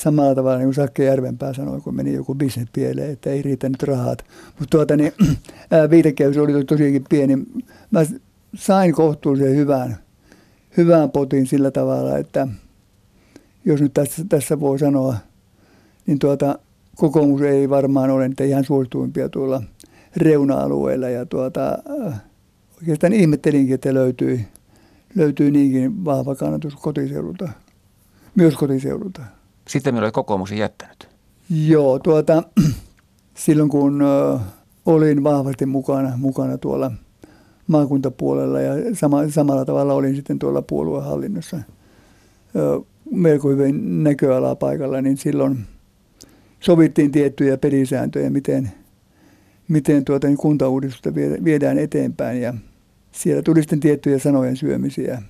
samalla 0.02 0.34
tavalla 0.34 0.58
niin 0.58 0.66
kuin 0.66 0.74
Sakke 0.74 1.04
Järvenpää 1.04 1.52
sanoi, 1.52 1.80
kun 1.80 1.96
meni 1.96 2.14
joku 2.14 2.34
bisnes 2.34 2.68
pieleen, 2.72 3.10
että 3.10 3.30
ei 3.30 3.42
riitä 3.42 3.68
nyt 3.68 3.82
rahat. 3.82 4.24
Mutta 4.46 4.70
tuota, 4.70 4.96
niin, 4.96 5.12
viitekehys 5.90 6.36
oli 6.36 6.64
tosiaankin 6.64 7.04
pieni. 7.10 7.36
Mä 7.90 8.00
sain 8.54 8.92
kohtuullisen 8.92 9.56
hyvän, 9.56 9.96
hyvän 10.76 11.10
potin 11.10 11.46
sillä 11.46 11.70
tavalla, 11.70 12.18
että 12.18 12.48
jos 13.64 13.80
nyt 13.80 13.94
tässä, 13.94 14.24
tässä 14.28 14.60
voi 14.60 14.78
sanoa, 14.78 15.16
niin 16.06 16.18
tuota, 16.18 16.58
kokoomus 16.96 17.42
ei 17.42 17.70
varmaan 17.70 18.10
ole 18.10 18.28
niitä 18.28 18.44
ihan 18.44 18.64
suosituimpia 18.64 19.28
tuolla 19.28 19.62
reuna-alueilla. 20.16 21.08
Ja 21.08 21.26
tuota, 21.26 21.78
oikeastaan 22.80 23.12
ihmettelinkin, 23.12 23.74
että 23.74 23.94
löytyi, 23.94 24.46
löytyi 25.14 25.50
niinkin 25.50 26.04
vahva 26.04 26.34
kannatus 26.34 26.76
kotiseudulta, 26.76 27.48
myös 28.34 28.54
kotiseudulta. 28.54 29.39
Sitten 29.70 29.94
meillä 29.94 30.06
oli 30.06 30.12
kokoomuksen 30.12 30.58
jättänyt. 30.58 31.08
Joo, 31.50 31.98
tuota, 31.98 32.42
silloin 33.44 33.68
kun 33.68 34.02
olin 34.86 35.24
vahvasti 35.24 35.66
mukana, 35.66 36.16
mukana 36.16 36.58
tuolla 36.58 36.92
maakuntapuolella 37.66 38.60
ja 38.60 38.94
sama, 38.94 39.28
samalla 39.28 39.64
tavalla 39.64 39.94
olin 39.94 40.16
sitten 40.16 40.38
tuolla 40.38 40.62
puoluehallinnossa 40.62 41.56
melko 43.10 43.48
hyvin 43.48 44.04
näköalaa 44.04 44.56
paikalla, 44.56 45.02
niin 45.02 45.16
silloin 45.16 45.58
sovittiin 46.60 47.12
tiettyjä 47.12 47.56
pelisääntöjä, 47.56 48.30
miten, 48.30 48.70
miten 49.68 50.04
tuota, 50.04 50.26
niin 50.26 50.36
kuntauudistusta 50.36 51.14
viedään 51.44 51.78
eteenpäin 51.78 52.42
ja 52.42 52.54
siellä 53.12 53.42
tuli 53.42 53.60
sitten 53.62 53.80
tiettyjä 53.80 54.18
sanojen 54.18 54.56
syömisiä, 54.56 55.22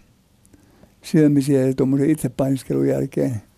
syömisiä 1.03 1.67
ja 1.67 1.75
tuommoisen 1.75 2.11
itsepainiskelun 2.11 2.89
jälkeen– 2.89 3.43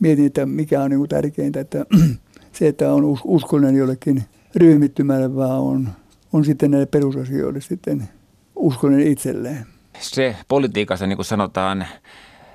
mietin, 0.00 0.26
että 0.26 0.46
mikä 0.46 0.82
on 0.82 0.90
niin 0.90 0.98
kuin 0.98 1.08
tärkeintä, 1.08 1.60
että 1.60 1.86
se, 2.52 2.68
että 2.68 2.92
on 2.92 3.18
uskollinen 3.24 3.76
jollekin 3.76 4.24
ryhmittymälle, 4.56 5.36
vaan 5.36 5.60
on, 5.60 5.88
on 6.32 6.44
sitten 6.44 6.70
näille 6.70 6.86
perusasioille 6.86 7.60
sitten 7.60 8.08
uskollinen 8.56 9.06
itselleen. 9.06 9.66
Se 9.98 10.36
politiikassa, 10.48 11.06
niin 11.06 11.16
kuin 11.16 11.26
sanotaan, 11.26 11.86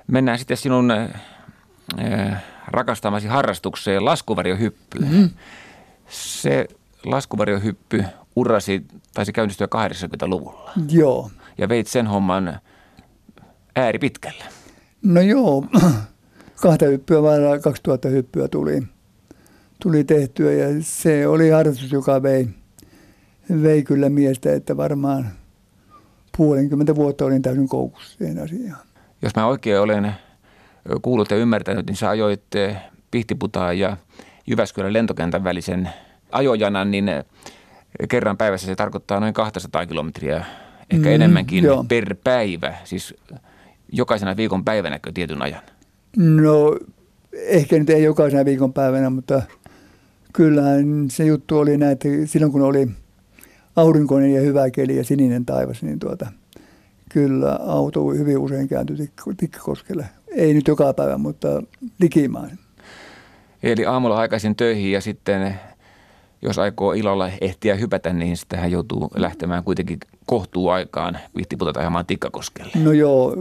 mennään 0.08 0.40
sitten 0.40 0.58
sinun 0.58 0.92
äh, 0.92 2.44
rakastamasi 2.68 3.28
harrastukseen 3.28 4.06
laskuvarjohyppyyn. 4.06 5.12
Mm-hmm. 5.12 5.30
Se 6.08 6.68
laskuvarjohyppy 7.06 8.04
urasi, 8.36 8.86
taisi 9.14 9.34
käynnistyä 9.34 9.68
80-luvulla. 9.76 10.72
Joo. 10.90 11.32
Ja 11.58 11.70
veit 11.70 11.88
sen 11.88 12.08
homman 12.08 12.60
ääri 13.76 14.00
pitkälle. 14.00 14.44
No 15.02 15.22
joo, 15.22 15.66
kahta 16.63 16.86
hyppyä, 16.86 17.22
vaan 17.22 17.62
2000 17.63 18.10
hyppyä 18.10 18.48
tuli, 18.48 18.84
tuli 19.82 20.03
tehtyä 20.03 20.51
ja 20.51 20.67
se 20.79 21.27
oli 21.27 21.50
harrastus, 21.50 21.91
joka 21.91 22.24
vei, 22.24 22.48
vei 23.63 23.84
kyllä 23.84 24.10
miestä, 24.10 24.53
että 24.53 24.77
varmaan 24.77 25.27
puolenkymmentä 26.38 26.96
vuotta 26.96 27.25
olin 27.25 27.41
täysin 27.41 27.70
koukussa 27.70 28.17
siihen 28.17 28.43
asiaan. 28.43 28.79
Jos 29.22 29.36
mä 29.36 29.48
oikein 29.48 29.79
olen 29.79 30.12
kuullut 31.01 31.32
ja 31.32 31.38
ymmärtänyt, 31.38 31.86
niin 31.86 31.96
sä 31.96 32.10
ajoit 32.10 32.43
Pihtiputaan 33.12 33.79
ja 33.79 33.98
Jyväskylän 34.48 34.93
lentokentän 34.93 35.43
välisen 35.43 35.89
ajojanan, 36.32 36.91
niin 36.91 37.12
kerran 38.10 38.38
päivässä 38.38 38.67
se 38.67 38.75
tarkoittaa 38.75 39.20
noin 39.20 39.34
200 39.34 39.86
kilometriä, 39.86 40.46
ehkä 40.89 41.10
mm, 41.10 41.15
enemmänkin 41.15 41.63
joo. 41.63 41.86
per 41.88 42.15
päivä. 42.24 42.74
Siis 42.84 43.15
jokaisena 43.91 44.38
viikon 44.38 44.65
päivänäkö 44.65 45.12
tietyn 45.13 45.41
ajan? 45.41 45.62
No 46.17 46.77
ehkä 47.34 47.79
nyt 47.79 47.89
ei 47.89 48.03
jokaisena 48.03 48.46
viikon 48.46 48.74
päivänä, 48.74 49.10
mutta 49.10 49.41
kyllähän 50.34 51.10
se 51.10 51.25
juttu 51.25 51.58
oli 51.58 51.77
näin, 51.77 51.91
että 51.91 52.08
silloin 52.25 52.51
kun 52.51 52.62
oli 52.62 52.88
aurinkoinen 53.75 54.34
ja 54.34 54.41
hyvä 54.41 54.70
keli 54.70 54.98
ja 54.98 55.03
sininen 55.03 55.46
taivas, 55.46 55.84
niin 55.84 56.00
tuota, 56.00 56.27
kyllä 57.10 57.60
auto 57.65 58.10
hyvin 58.10 58.38
usein 58.38 58.67
kääntyi 58.67 59.10
Tikkakoskelle. 59.38 60.05
Ei 60.32 60.53
nyt 60.53 60.67
joka 60.67 60.93
päivä, 60.93 61.17
mutta 61.17 61.63
likimaan. 62.00 62.51
Eli 63.63 63.86
aamulla 63.86 64.17
aikaisin 64.17 64.55
töihin 64.55 64.91
ja 64.91 65.01
sitten 65.01 65.60
jos 66.41 66.60
aikoo 66.60 66.93
illalla 66.93 67.29
ehtiä 67.41 67.75
hypätä, 67.75 68.13
niin 68.13 68.38
sitten 68.38 68.60
hän 68.60 68.72
joutuu 68.72 69.10
lähtemään 69.15 69.63
kuitenkin 69.63 70.00
kohtuu 70.25 70.70
aikaan 70.70 71.17
vihtiputata 71.38 71.79
ajamaan 71.79 72.05
Tikkakoskelle. 72.05 72.72
No 72.84 72.91
joo, 72.91 73.36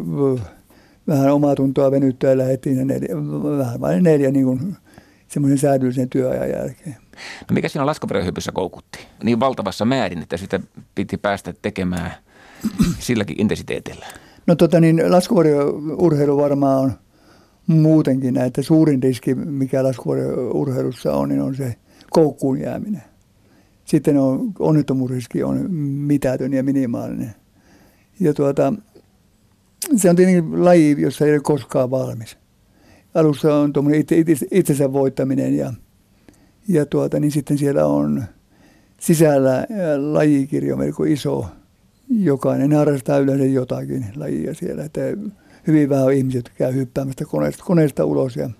vähän 1.06 1.32
omaa 1.32 1.54
tuntoa 1.54 1.90
venyttyä 1.90 2.30
ja 2.30 2.38
lähdettiin 2.38 2.86
neljä, 2.86 3.16
vähän 3.58 3.80
vain 3.80 4.02
neljä 4.02 4.30
niin 4.30 4.44
kuin 4.44 4.76
semmoisen 5.28 5.58
säädyllisen 5.58 6.08
työajan 6.08 6.50
jälkeen. 6.50 6.96
No 7.50 7.54
mikä 7.54 7.68
siinä 7.68 7.86
laskuvarjohypyssä 7.86 8.52
koukutti? 8.52 8.98
Niin 9.22 9.40
valtavassa 9.40 9.84
määrin, 9.84 10.22
että 10.22 10.36
sitä 10.36 10.60
piti 10.94 11.16
päästä 11.16 11.54
tekemään 11.62 12.12
silläkin 12.98 13.40
intensiteetillä. 13.40 14.06
No 14.46 14.54
tota 14.54 14.80
niin, 14.80 15.12
laskuvarjourheilu 15.12 16.36
varmaan 16.36 16.84
on 16.84 16.92
muutenkin 17.66 18.34
näitä 18.34 18.62
suurin 18.62 19.02
riski, 19.02 19.34
mikä 19.34 19.82
laskuvarjourheilussa 19.82 21.14
on, 21.14 21.28
niin 21.28 21.40
on 21.40 21.54
se 21.54 21.76
koukkuun 22.10 22.60
jääminen. 22.60 23.02
Sitten 23.84 24.16
on, 24.16 24.52
onnettomuusriski 24.58 25.42
on 25.42 25.70
mitätön 25.80 26.52
ja 26.52 26.62
minimaalinen. 26.62 27.34
Ja 28.20 28.34
tuota, 28.34 28.72
se 29.96 30.10
on 30.10 30.16
tietenkin 30.16 30.64
laji, 30.64 30.96
jossa 30.98 31.24
ei 31.24 31.32
ole 31.32 31.40
koskaan 31.40 31.90
valmis. 31.90 32.38
Alussa 33.14 33.56
on 33.56 33.72
tuommoinen 33.72 34.00
itse, 34.00 34.18
itse, 34.18 34.46
itsensä 34.50 34.92
voittaminen 34.92 35.56
ja, 35.56 35.72
ja 36.68 36.86
tuota, 36.86 37.20
niin 37.20 37.30
sitten 37.30 37.58
siellä 37.58 37.86
on 37.86 38.24
sisällä 39.00 39.66
lajikirjo 40.12 40.76
melko 40.76 41.04
iso. 41.04 41.46
Jokainen 42.08 42.72
harrastaa 42.72 43.18
yleensä 43.18 43.44
jotakin 43.44 44.06
lajia 44.16 44.54
siellä. 44.54 44.84
Että 44.84 45.00
hyvin 45.66 45.88
vähän 45.88 46.04
on 46.04 46.12
ihmisiä, 46.12 46.38
jotka 46.38 46.54
käy 46.58 46.74
hyppäämästä 46.74 47.24
koneesta, 47.24 47.64
koneesta 47.64 48.04
ulos 48.04 48.36
ja 48.36 48.50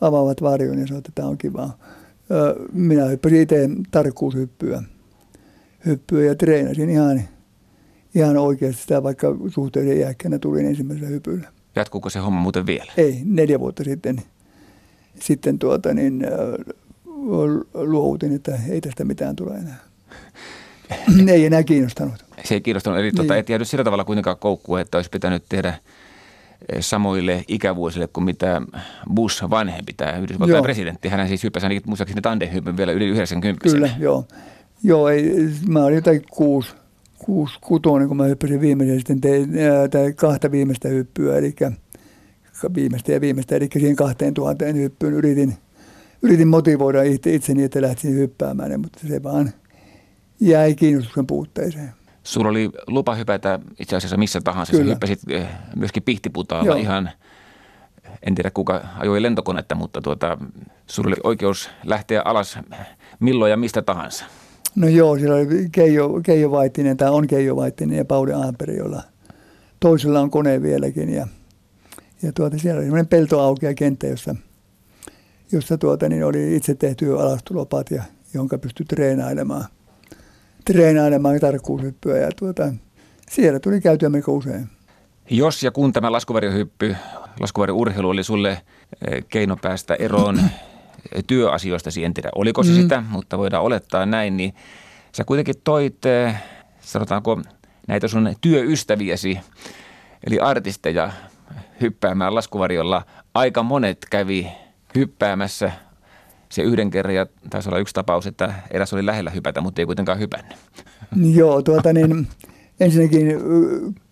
avaavat 0.00 0.42
varjon 0.42 0.78
ja 0.78 0.86
sanoo, 0.86 0.98
että 0.98 1.12
tämä 1.14 1.28
on 1.28 1.38
kivaa. 1.38 1.78
Minä 2.72 3.04
hyppäsin 3.04 3.40
itse 3.40 3.68
tarkkuushyppyä 3.90 4.82
hyppyä 5.86 6.24
ja 6.24 6.34
treenasin 6.34 6.90
ihan, 6.90 7.22
ihan 8.14 8.36
oikeasti 8.36 8.82
sitä, 8.82 9.02
vaikka 9.02 9.28
suhteellisen 9.48 9.98
iäkkäänä 9.98 10.38
tulin 10.38 10.66
ensimmäisellä 10.66 11.10
hypyllä. 11.10 11.48
Jatkuuko 11.76 12.10
se 12.10 12.18
homma 12.18 12.40
muuten 12.40 12.66
vielä? 12.66 12.92
Ei, 12.96 13.22
neljä 13.24 13.60
vuotta 13.60 13.84
sitten, 13.84 14.22
sitten 15.20 15.58
tuota, 15.58 15.94
niin, 15.94 16.26
luovutin, 17.74 18.34
että 18.34 18.58
ei 18.68 18.80
tästä 18.80 19.04
mitään 19.04 19.36
tule 19.36 19.54
enää. 19.54 19.78
ei 21.34 21.46
enää 21.46 21.62
kiinnostanut. 21.62 22.24
Se 22.44 22.54
ei 22.54 22.60
kiinnostanut, 22.60 23.00
eli 23.00 23.12
tuota, 23.12 23.32
niin. 23.32 23.40
et 23.40 23.48
jäänyt 23.48 23.68
sillä 23.68 23.84
tavalla 23.84 24.04
kuitenkaan 24.04 24.36
koukkua, 24.36 24.80
että 24.80 24.98
olisi 24.98 25.10
pitänyt 25.10 25.44
tehdä 25.48 25.74
samoille 26.80 27.44
ikävuosille 27.48 28.06
kuin 28.06 28.24
mitä 28.24 28.62
Bush 29.14 29.50
vanhempi, 29.50 29.92
tämä 29.92 30.12
Yhdysvaltain 30.12 30.62
presidentti. 30.62 31.08
Hän 31.08 31.28
siis 31.28 31.44
hyppäsi 31.44 31.66
ainakin 31.66 31.82
muistaakseni 31.86 32.22
tandehypyn 32.22 32.76
vielä 32.76 32.92
yli 32.92 33.06
90 33.06 33.68
Kyllä, 33.70 33.90
joo. 33.98 34.24
Joo, 34.82 35.08
ei, 35.08 35.50
mä 35.68 35.84
olin 35.84 35.94
jotain 35.94 36.22
kuusi, 36.30 36.74
kuusi 37.24 37.58
kutonen, 37.60 38.08
kun 38.08 38.16
mä 38.16 38.24
hyppäsin 38.24 38.60
viimeisen 38.60 38.98
sitten 38.98 39.20
tein, 39.20 39.50
ää, 39.58 40.12
kahta 40.16 40.50
viimeistä 40.50 40.88
hyppyä, 40.88 41.38
eli 41.38 41.54
viimeistä 42.74 43.12
ja 43.12 43.20
viimeistä, 43.20 43.56
eli 43.56 43.68
siihen 43.72 43.96
kahteen 43.96 44.34
tuhanteen 44.34 44.76
hyppyyn 44.76 45.14
yritin, 45.14 45.54
yritin 46.22 46.48
motivoida 46.48 47.02
itse, 47.02 47.34
itseni, 47.34 47.64
että 47.64 47.82
lähtisin 47.82 48.14
hyppäämään, 48.14 48.80
mutta 48.80 48.98
se 49.08 49.22
vaan 49.22 49.52
jäi 50.40 50.74
kiinnostuksen 50.74 51.26
puutteeseen. 51.26 51.92
Sulla 52.22 52.48
oli 52.48 52.70
lupa 52.86 53.14
hypätä 53.14 53.58
itse 53.80 53.96
asiassa 53.96 54.16
missä 54.16 54.40
tahansa. 54.40 54.72
Kyllä. 54.72 54.84
Sä 54.84 54.90
hyppäsit 54.90 55.20
eh, 55.30 55.46
myöskin 55.76 56.02
pihtiputaalla 56.02 56.76
ihan, 56.76 57.10
en 58.22 58.34
tiedä 58.34 58.50
kuka 58.50 58.80
ajoi 58.98 59.22
lentokonetta, 59.22 59.74
mutta 59.74 60.00
tuota, 60.00 60.38
sulla 60.86 61.08
oli 61.08 61.16
oikeus 61.24 61.70
lähteä 61.84 62.22
alas 62.24 62.58
milloin 63.20 63.50
ja 63.50 63.56
mistä 63.56 63.82
tahansa. 63.82 64.24
No 64.74 64.88
joo, 64.88 65.18
siellä 65.18 65.36
oli 65.36 65.68
Keijo, 65.72 66.20
Keijo 66.22 66.50
Vaittinen, 66.50 66.96
tai 66.96 67.10
on 67.10 67.26
Keijo 67.26 67.56
Vaittinen 67.56 67.98
ja 67.98 68.04
Pauli 68.04 68.32
Aaperi, 68.32 68.76
jolla 68.76 69.02
toisella 69.80 70.20
on 70.20 70.30
kone 70.30 70.62
vieläkin. 70.62 71.14
Ja, 71.14 71.26
ja 72.22 72.32
tuota, 72.32 72.58
siellä 72.58 72.78
oli 72.78 72.84
semmoinen 72.84 73.06
peltoaukea 73.06 73.74
kenttä, 73.74 74.06
jossa, 74.06 74.36
jossa 75.52 75.78
tuota, 75.78 76.08
niin 76.08 76.24
oli 76.24 76.56
itse 76.56 76.74
tehty 76.74 77.20
alastulopat, 77.20 77.90
ja, 77.90 78.02
jonka 78.34 78.58
pystyi 78.58 78.86
treenailemaan– 78.86 79.64
treenailemaan 80.64 81.40
tarkkuushyppyä 81.40 82.16
ja 82.16 82.30
tuota, 82.36 82.72
siellä 83.30 83.60
tuli 83.60 83.80
käytyä 83.80 84.08
melko 84.08 84.32
usein. 84.32 84.68
Jos 85.30 85.62
ja 85.62 85.70
kun 85.70 85.92
tämä 85.92 86.12
laskuvarjohyppy, 86.12 86.96
laskuvarjourheilu 87.40 88.08
oli 88.08 88.24
sulle 88.24 88.50
eh, 88.50 89.24
keino 89.28 89.56
päästä 89.62 89.94
eroon 89.94 90.40
työasioista, 91.26 91.90
en 92.02 92.14
tiedä 92.14 92.28
oliko 92.34 92.62
se 92.62 92.70
mm. 92.70 92.76
sitä, 92.76 93.02
mutta 93.08 93.38
voidaan 93.38 93.64
olettaa 93.64 94.06
näin, 94.06 94.36
niin 94.36 94.54
sä 95.12 95.24
kuitenkin 95.24 95.54
toit, 95.64 96.06
eh, 96.06 96.34
sanotaanko 96.80 97.40
näitä 97.88 98.08
sun 98.08 98.34
työystäviäsi, 98.40 99.38
eli 100.26 100.38
artisteja 100.38 101.12
hyppäämään 101.80 102.34
laskuvarjolla. 102.34 103.02
Aika 103.34 103.62
monet 103.62 104.06
kävi 104.10 104.48
hyppäämässä 104.94 105.72
se 106.48 106.62
yhden 106.62 106.90
kerran 106.90 107.14
ja 107.14 107.26
taisi 107.50 107.68
olla 107.68 107.78
yksi 107.78 107.94
tapaus, 107.94 108.26
että 108.26 108.54
eräs 108.70 108.92
oli 108.92 109.06
lähellä 109.06 109.30
hypätä, 109.30 109.60
mutta 109.60 109.82
ei 109.82 109.86
kuitenkaan 109.86 110.18
hypännyt. 110.18 110.56
Joo, 111.34 111.62
tuota 111.62 111.92
niin, 111.92 112.26
ensinnäkin 112.80 113.26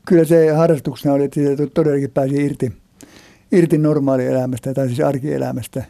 kyllä 0.06 0.24
se 0.24 0.52
harrastuksena 0.52 1.14
oli, 1.14 1.24
että 1.24 1.40
todellakin 1.74 2.10
pääsi 2.10 2.44
irti, 2.44 2.72
irti 3.52 3.78
normaalielämästä 3.78 4.74
tai 4.74 4.86
siis 4.86 5.00
arkielämästä. 5.00 5.84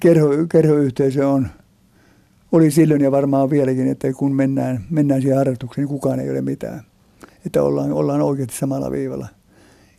Kerho, 0.00 0.28
kerhoyhteisö 0.52 1.28
on, 1.28 1.48
oli 2.52 2.70
silloin 2.70 3.00
ja 3.00 3.10
varmaan 3.10 3.50
vieläkin, 3.50 3.88
että 3.88 4.12
kun 4.12 4.34
mennään, 4.34 4.84
mennään 4.90 5.20
siihen 5.20 5.38
harrastukseen, 5.38 5.82
niin 5.82 5.94
kukaan 5.94 6.20
ei 6.20 6.30
ole 6.30 6.40
mitään. 6.40 6.82
Että 7.46 7.62
ollaan, 7.62 7.92
ollaan 7.92 8.22
oikeasti 8.22 8.56
samalla 8.56 8.90
viivalla. 8.90 9.28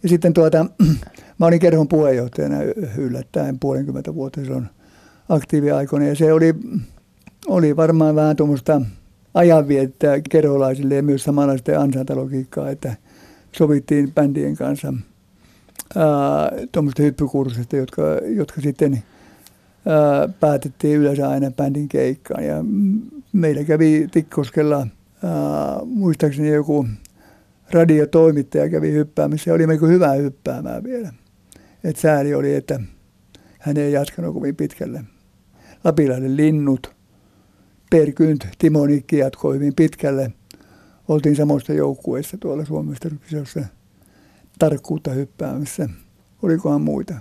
Ja 0.03 0.09
sitten 0.09 0.33
tuota, 0.33 0.65
mä 1.39 1.45
olin 1.45 1.59
kerhon 1.59 1.87
puheenjohtajana 1.87 2.57
yllättäen 2.97 3.59
puolenkymmentä 3.59 4.15
vuotta 4.15 4.41
silloin– 4.41 4.65
aktiiviaikoina. 5.29 6.05
Ja 6.05 6.15
se 6.15 6.33
oli, 6.33 6.55
oli 7.47 7.75
varmaan 7.75 8.15
vähän 8.15 8.35
tuommoista 8.35 8.81
ajanviettää 9.33 10.21
kerholaisille 10.29 10.95
ja 10.95 11.03
myös 11.03 11.23
samanlaista 11.23 11.81
ansaintalogiikkaa, 11.81 12.69
että 12.69 12.95
sovittiin 13.51 14.13
bändien 14.13 14.55
kanssa 14.55 14.93
tuommoista 16.71 17.03
hyppykurssista, 17.03 17.75
jotka, 17.75 18.01
jotka 18.25 18.61
sitten 18.61 19.03
ää, 19.85 20.27
päätettiin 20.39 20.99
yleensä 20.99 21.29
aina 21.29 21.51
bändin 21.51 21.89
keikkaan. 21.89 22.45
Ja 22.45 22.55
meillä 23.33 23.63
kävi 23.63 24.07
Tikkoskella 24.11 24.77
ää, 24.77 25.79
muistaakseni 25.85 26.49
joku 26.49 26.87
radiotoimittaja 27.71 28.69
kävi 28.69 28.91
hyppäämässä 28.91 29.49
ja 29.49 29.53
oli 29.53 29.67
melko 29.67 29.87
hyvää 29.87 30.13
hyppäämään 30.13 30.83
vielä. 30.83 31.13
Et 31.83 31.97
sääli 31.97 32.33
oli, 32.33 32.55
että 32.55 32.79
hän 33.59 33.77
ei 33.77 33.91
jatkanut 33.91 34.33
kovin 34.33 34.55
pitkälle. 34.55 35.03
Lapilainen 35.83 36.37
linnut, 36.37 36.95
Perkynt, 37.91 38.47
Timo 38.57 38.85
Nikki 38.85 39.17
jatkoi 39.17 39.55
hyvin 39.55 39.75
pitkälle. 39.75 40.31
Oltiin 41.07 41.35
samoista 41.35 41.73
joukkueissa 41.73 42.37
tuolla 42.37 42.65
Suomesta 42.65 43.09
kisossa 43.29 43.65
tarkkuutta 44.59 45.11
hyppäämässä. 45.11 45.89
Olikohan 46.41 46.81
muita? 46.81 47.13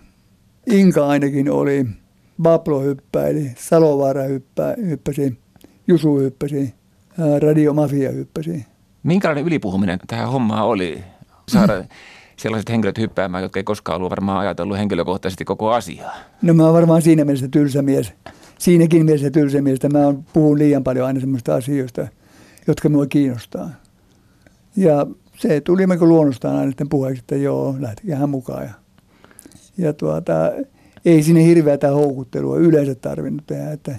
Inka 0.66 1.06
ainakin 1.06 1.50
oli, 1.50 1.86
Bablo 2.42 2.80
hyppäili, 2.80 3.52
Salovaara 3.56 4.22
hyppä, 4.22 4.74
hyppäsi, 4.86 5.38
Jusu 5.86 6.18
hyppäsi, 6.18 6.74
Radio 7.42 7.74
Mafia 7.74 8.10
hyppäsi. 8.10 8.66
Minkälainen 9.02 9.44
ylipuhuminen 9.44 9.98
tähän 10.06 10.28
hommaan 10.28 10.66
oli? 10.66 11.04
Saada 11.48 11.84
sellaiset 12.36 12.70
henkilöt 12.70 12.98
hyppäämään, 12.98 13.42
jotka 13.42 13.60
ei 13.60 13.64
koskaan 13.64 13.96
ollut 13.96 14.10
varmaan 14.10 14.38
ajatellut 14.38 14.78
henkilökohtaisesti 14.78 15.44
koko 15.44 15.72
asiaa. 15.72 16.14
No 16.42 16.54
mä 16.54 16.64
oon 16.64 16.74
varmaan 16.74 17.02
siinä 17.02 17.24
mielessä 17.24 17.48
tylsä 17.48 17.82
mies. 17.82 18.12
Siinäkin 18.58 19.04
mielessä 19.04 19.30
tylsä 19.30 19.62
mies, 19.62 19.74
että 19.74 19.88
mä 19.88 20.14
puhun 20.32 20.58
liian 20.58 20.84
paljon 20.84 21.06
aina 21.06 21.20
semmoista 21.20 21.54
asioista, 21.54 22.08
jotka 22.66 22.88
mua 22.88 23.06
kiinnostaa. 23.06 23.70
Ja 24.76 25.06
se 25.38 25.60
tuli 25.60 25.86
melko 25.86 26.06
luonnostaan 26.06 26.56
aina 26.56 26.70
sitten 26.70 26.88
puheeksi, 26.88 27.20
että 27.20 27.36
joo, 27.36 27.76
lähtikään 27.78 28.30
mukaan. 28.30 28.64
Ja, 28.64 28.74
ja 29.78 29.92
tuota, 29.92 30.34
ei 31.04 31.22
sinne 31.22 31.44
hirveätä 31.44 31.90
houkuttelua 31.90 32.56
yleensä 32.56 32.94
tarvinnut 32.94 33.46
tehdä, 33.46 33.72
että 33.72 33.98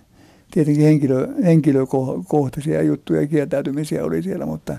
tietenkin 0.52 0.84
henkilö, 0.84 1.28
henkilökohtaisia 1.44 2.82
juttuja 2.82 3.22
ja 3.22 3.28
kieltäytymisiä 3.28 4.06
oli 4.06 4.24
siellä, 4.24 4.46
mutta, 4.46 4.78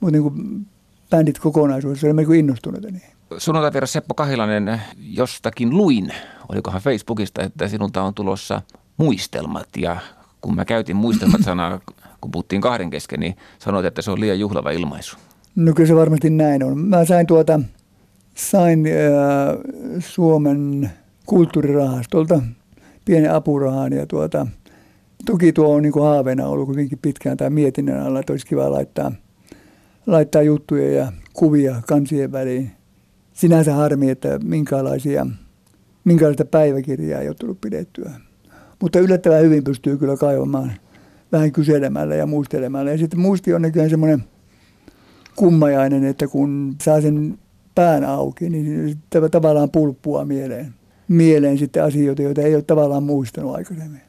mutta 0.00 0.12
niin 0.12 0.22
kuin 0.22 0.66
bändit 1.10 1.38
kokonaisuudessa 1.38 2.06
oli 2.06 2.14
melko 2.14 2.32
innostuneita 2.32 2.90
niin. 2.90 3.02
Sunnuntai 3.38 3.72
vielä 3.72 3.86
Seppo 3.86 4.14
Kahilanen, 4.14 4.80
jostakin 4.98 5.76
luin, 5.76 6.12
olikohan 6.48 6.80
Facebookista, 6.80 7.42
että 7.42 7.68
sinulta 7.68 8.02
on 8.02 8.14
tulossa 8.14 8.62
muistelmat 8.96 9.68
ja 9.76 9.96
kun 10.40 10.54
mä 10.54 10.64
käytin 10.64 10.96
muistelmat 10.96 11.40
sanaa, 11.44 11.80
kun 12.20 12.30
puhuttiin 12.30 12.60
kahden 12.60 12.90
kesken, 12.90 13.20
niin 13.20 13.36
sanoit, 13.58 13.86
että 13.86 14.02
se 14.02 14.10
on 14.10 14.20
liian 14.20 14.40
juhlava 14.40 14.70
ilmaisu. 14.70 15.16
No 15.56 15.72
kyllä 15.72 15.88
se 15.88 15.94
varmasti 15.94 16.30
näin 16.30 16.64
on. 16.64 16.78
Mä 16.78 17.04
sain 17.04 17.26
tuota, 17.26 17.60
sain 18.34 18.86
äh, 18.86 18.92
Suomen 19.98 20.90
kulttuurirahastolta 21.26 22.42
pienen 23.04 23.32
apurahan 23.32 23.92
ja 23.92 24.06
tuota, 24.06 24.46
toki 25.26 25.52
tuo 25.52 25.74
on 25.74 25.82
niin 25.82 25.92
kuin 25.92 26.04
haaveena 26.04 26.46
ollut 26.46 26.68
hyvinkin 26.68 26.98
pitkään 27.02 27.36
tai 27.36 27.50
mietinnän 27.50 28.02
alla, 28.02 28.20
että 28.20 28.32
olisi 28.32 28.46
kiva 28.46 28.70
laittaa, 28.70 29.12
laittaa 30.06 30.42
juttuja 30.42 30.92
ja 30.92 31.12
kuvia 31.32 31.82
kansien 31.88 32.32
väliin. 32.32 32.70
Sinänsä 33.32 33.74
harmi, 33.74 34.10
että 34.10 34.38
minkälaisia, 34.44 35.26
minkälaista 36.04 36.44
päiväkirjaa 36.44 37.20
ei 37.20 37.28
ole 37.28 37.36
tullut 37.40 37.60
pidettyä. 37.60 38.10
Mutta 38.82 38.98
yllättävän 38.98 39.42
hyvin 39.42 39.64
pystyy 39.64 39.96
kyllä 39.96 40.16
kaivamaan 40.16 40.72
vähän 41.32 41.52
kyselemällä 41.52 42.14
ja 42.14 42.26
muistelemalla. 42.26 42.90
Ja 42.90 42.98
sitten 42.98 43.20
muisti 43.20 43.54
on 43.54 43.62
nykyään 43.62 43.90
semmoinen 43.90 44.24
kummajainen, 45.36 46.04
että 46.04 46.26
kun 46.28 46.76
saa 46.82 47.00
sen 47.00 47.38
pään 47.74 48.04
auki, 48.04 48.50
niin 48.50 48.98
tavallaan 49.30 49.70
pulppua 49.70 50.24
mieleen. 50.24 50.75
Mieleen 51.08 51.58
sitten 51.58 51.84
asioita, 51.84 52.22
joita 52.22 52.42
ei 52.42 52.54
ole 52.54 52.62
tavallaan 52.62 53.02
muistanut 53.02 53.54
aikaisemmin. 53.54 54.00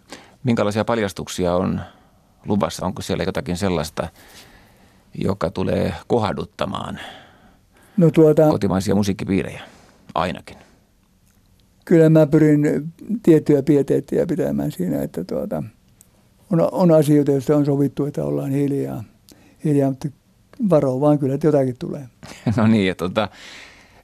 Minkälaisia 0.44 0.86
paljastuksia 0.86 1.56
on 1.56 1.82
luvassa? 2.46 2.86
Onko 2.86 3.02
siellä 3.02 3.24
jotakin 3.24 3.58
sellaista, 3.58 4.08
joka 5.14 5.52
tulee 5.52 5.94
kohduttamaan 6.08 7.00
no 7.98 8.12
tuota, 8.12 8.50
kotimaisia 8.50 8.96
musiikkipiirejä 8.96 9.62
ainakin? 10.16 10.58
Kyllä 11.86 12.10
mä 12.10 12.28
pyrin 12.28 12.92
tiettyjä 13.24 13.64
pieteettiä 13.64 14.26
pitämään 14.26 14.72
siinä, 14.72 15.02
että 15.04 15.24
tuota, 15.24 15.64
on, 16.52 16.70
on 16.72 16.92
asioita, 16.92 17.32
joista 17.32 17.56
on 17.56 17.66
sovittu, 17.66 18.06
että 18.06 18.24
ollaan 18.24 18.52
hiljaa. 18.52 19.04
hiljaa 19.64 19.90
mutta 19.90 20.08
varo 20.70 21.00
vaan 21.00 21.20
kyllä, 21.20 21.36
että 21.36 21.48
jotakin 21.48 21.76
tulee. 21.80 22.08
No 22.58 22.68
niin, 22.68 22.88
ja 22.88 22.96
tuota, 22.96 23.30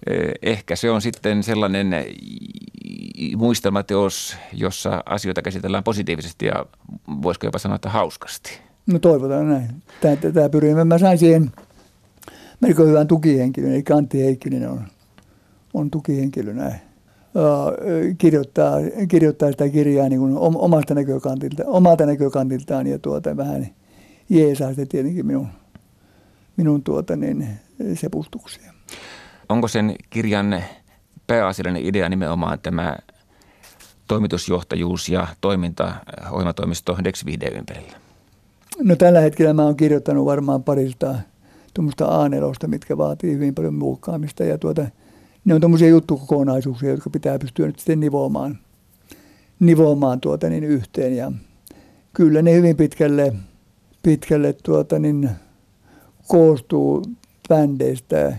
eh, 0.09 0.31
ehkä 0.41 0.75
se 0.75 0.91
on 0.91 1.01
sitten 1.01 1.43
sellainen 1.43 1.93
muistelmateos, 3.37 4.37
jossa 4.53 5.03
asioita 5.05 5.41
käsitellään 5.41 5.83
positiivisesti 5.83 6.45
ja 6.45 6.65
voisiko 7.21 7.47
jopa 7.47 7.59
sanoa, 7.59 7.75
että 7.75 7.89
hauskasti. 7.89 8.59
No 8.87 8.99
toivotaan 8.99 9.49
näin. 9.49 9.69
Tämä 10.33 10.49
pyrin. 10.49 10.87
Mä 10.87 10.97
sain 10.97 11.17
siihen 11.17 11.51
melko 12.59 12.85
hyvän 12.85 13.07
tukihenkilön, 13.07 13.71
eli 13.71 13.83
Antti 13.93 14.23
Heikkinen 14.23 14.69
on, 14.69 14.83
on 15.73 15.91
tukihenkilö 15.91 16.53
näin. 16.53 16.81
kirjoittaa, 18.17 18.77
kirjoittaa 19.07 19.51
sitä 19.51 19.69
kirjaa 19.69 20.09
niin 20.09 20.19
kuin 20.19 20.37
omasta 20.37 20.95
näkökantilta, 20.95 21.63
omalta 21.65 22.05
näkökantiltaan 22.05 22.87
ja 22.87 22.99
tuota, 22.99 23.37
vähän 23.37 23.67
jeesaa 24.29 24.67
sitten 24.67 24.87
tietenkin 24.87 25.25
minun, 25.25 25.47
minun 26.57 26.83
tuota, 26.83 27.15
niin, 27.15 27.47
sepustuksia. 27.93 28.73
Onko 29.49 29.67
sen 29.67 29.95
kirjan 30.09 30.63
pääasiallinen 31.27 31.85
idea 31.85 32.09
nimenomaan 32.09 32.59
tämä 32.59 32.95
toimitusjohtajuus 34.07 35.09
ja 35.09 35.27
toiminta 35.41 35.93
ohjelmatoimisto 36.31 36.97
Dex 37.03 37.25
Video 37.25 37.51
ympärillä? 37.57 37.97
No 38.83 38.95
tällä 38.95 39.19
hetkellä 39.19 39.53
mä 39.53 39.63
oon 39.63 39.75
kirjoittanut 39.75 40.25
varmaan 40.25 40.63
parista 40.63 41.15
tuommoista 41.73 42.05
a 42.05 42.29
mitkä 42.67 42.97
vaatii 42.97 43.33
hyvin 43.33 43.55
paljon 43.55 43.73
muokkaamista 43.73 44.43
ja 44.43 44.57
tuota, 44.57 44.85
ne 45.45 45.53
on 45.53 45.61
tuommoisia 45.61 45.87
juttukokonaisuuksia, 45.87 46.89
jotka 46.89 47.09
pitää 47.09 47.39
pystyä 47.39 47.67
nyt 47.67 47.79
sitten 47.79 47.99
nivoamaan, 47.99 48.57
nivoamaan 49.59 50.21
tuota 50.21 50.49
niin 50.49 50.63
yhteen 50.63 51.15
ja 51.17 51.31
kyllä 52.13 52.41
ne 52.41 52.53
hyvin 52.53 52.77
pitkälle, 52.77 53.33
pitkälle 54.03 54.53
tuota 54.63 54.99
niin 54.99 55.29
koostuu 56.27 57.05
bändeistä, 57.49 58.37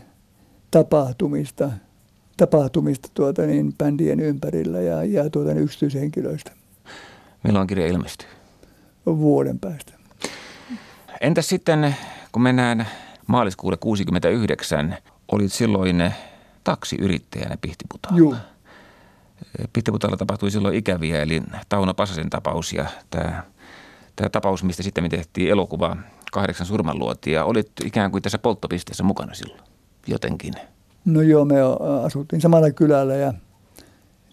tapahtumista– 0.71 1.71
tapahtumista 2.37 3.09
tuota, 3.15 3.43
niin, 3.43 3.75
bändien 3.79 4.21
ympärillä 4.21 4.81
ja, 4.81 5.05
ja 5.05 5.31
tuota, 5.31 5.55
niin, 5.55 5.65
yksityishenkilöistä. 5.65 6.53
Milloin 7.43 7.67
kirja 7.67 7.87
ilmestyy? 7.87 8.29
Vuoden 9.07 9.59
päästä. 9.59 9.93
Entäs 11.21 11.49
sitten, 11.49 11.97
kun 12.33 12.43
mennään 12.43 12.87
maaliskuulle 13.27 13.77
69, 13.77 14.97
olit 15.33 15.53
silloin 15.53 16.13
taksiyrittäjänä 16.65 17.57
Pihtiputaalla. 17.61 18.19
Joo. 18.19 18.35
Pihtiputaalla 19.73 20.17
tapahtui 20.17 20.51
silloin 20.51 20.75
ikäviä, 20.75 21.23
eli 21.23 21.43
Tauno 21.69 21.95
Pasasen 21.95 22.31
tapaus 22.31 22.73
ja 22.73 22.87
tämä, 23.11 23.43
tämä 24.17 24.29
tapaus, 24.29 24.65
mistä 24.65 24.83
sitten 24.83 25.05
me 25.05 25.09
tehtiin 25.09 25.51
elokuva 25.51 25.97
kahdeksan 26.33 26.67
surmanluotia. 26.67 27.45
Olit 27.45 27.71
ikään 27.85 28.11
kuin 28.11 28.23
tässä 28.23 28.39
polttopisteessä 28.39 29.03
mukana 29.03 29.35
silloin 29.35 29.61
jotenkin. 30.07 30.55
No 31.05 31.23
joo, 31.23 31.45
me 31.45 31.55
asuttiin 32.05 32.41
samalla 32.41 32.71
kylällä 32.71 33.15
ja 33.15 33.35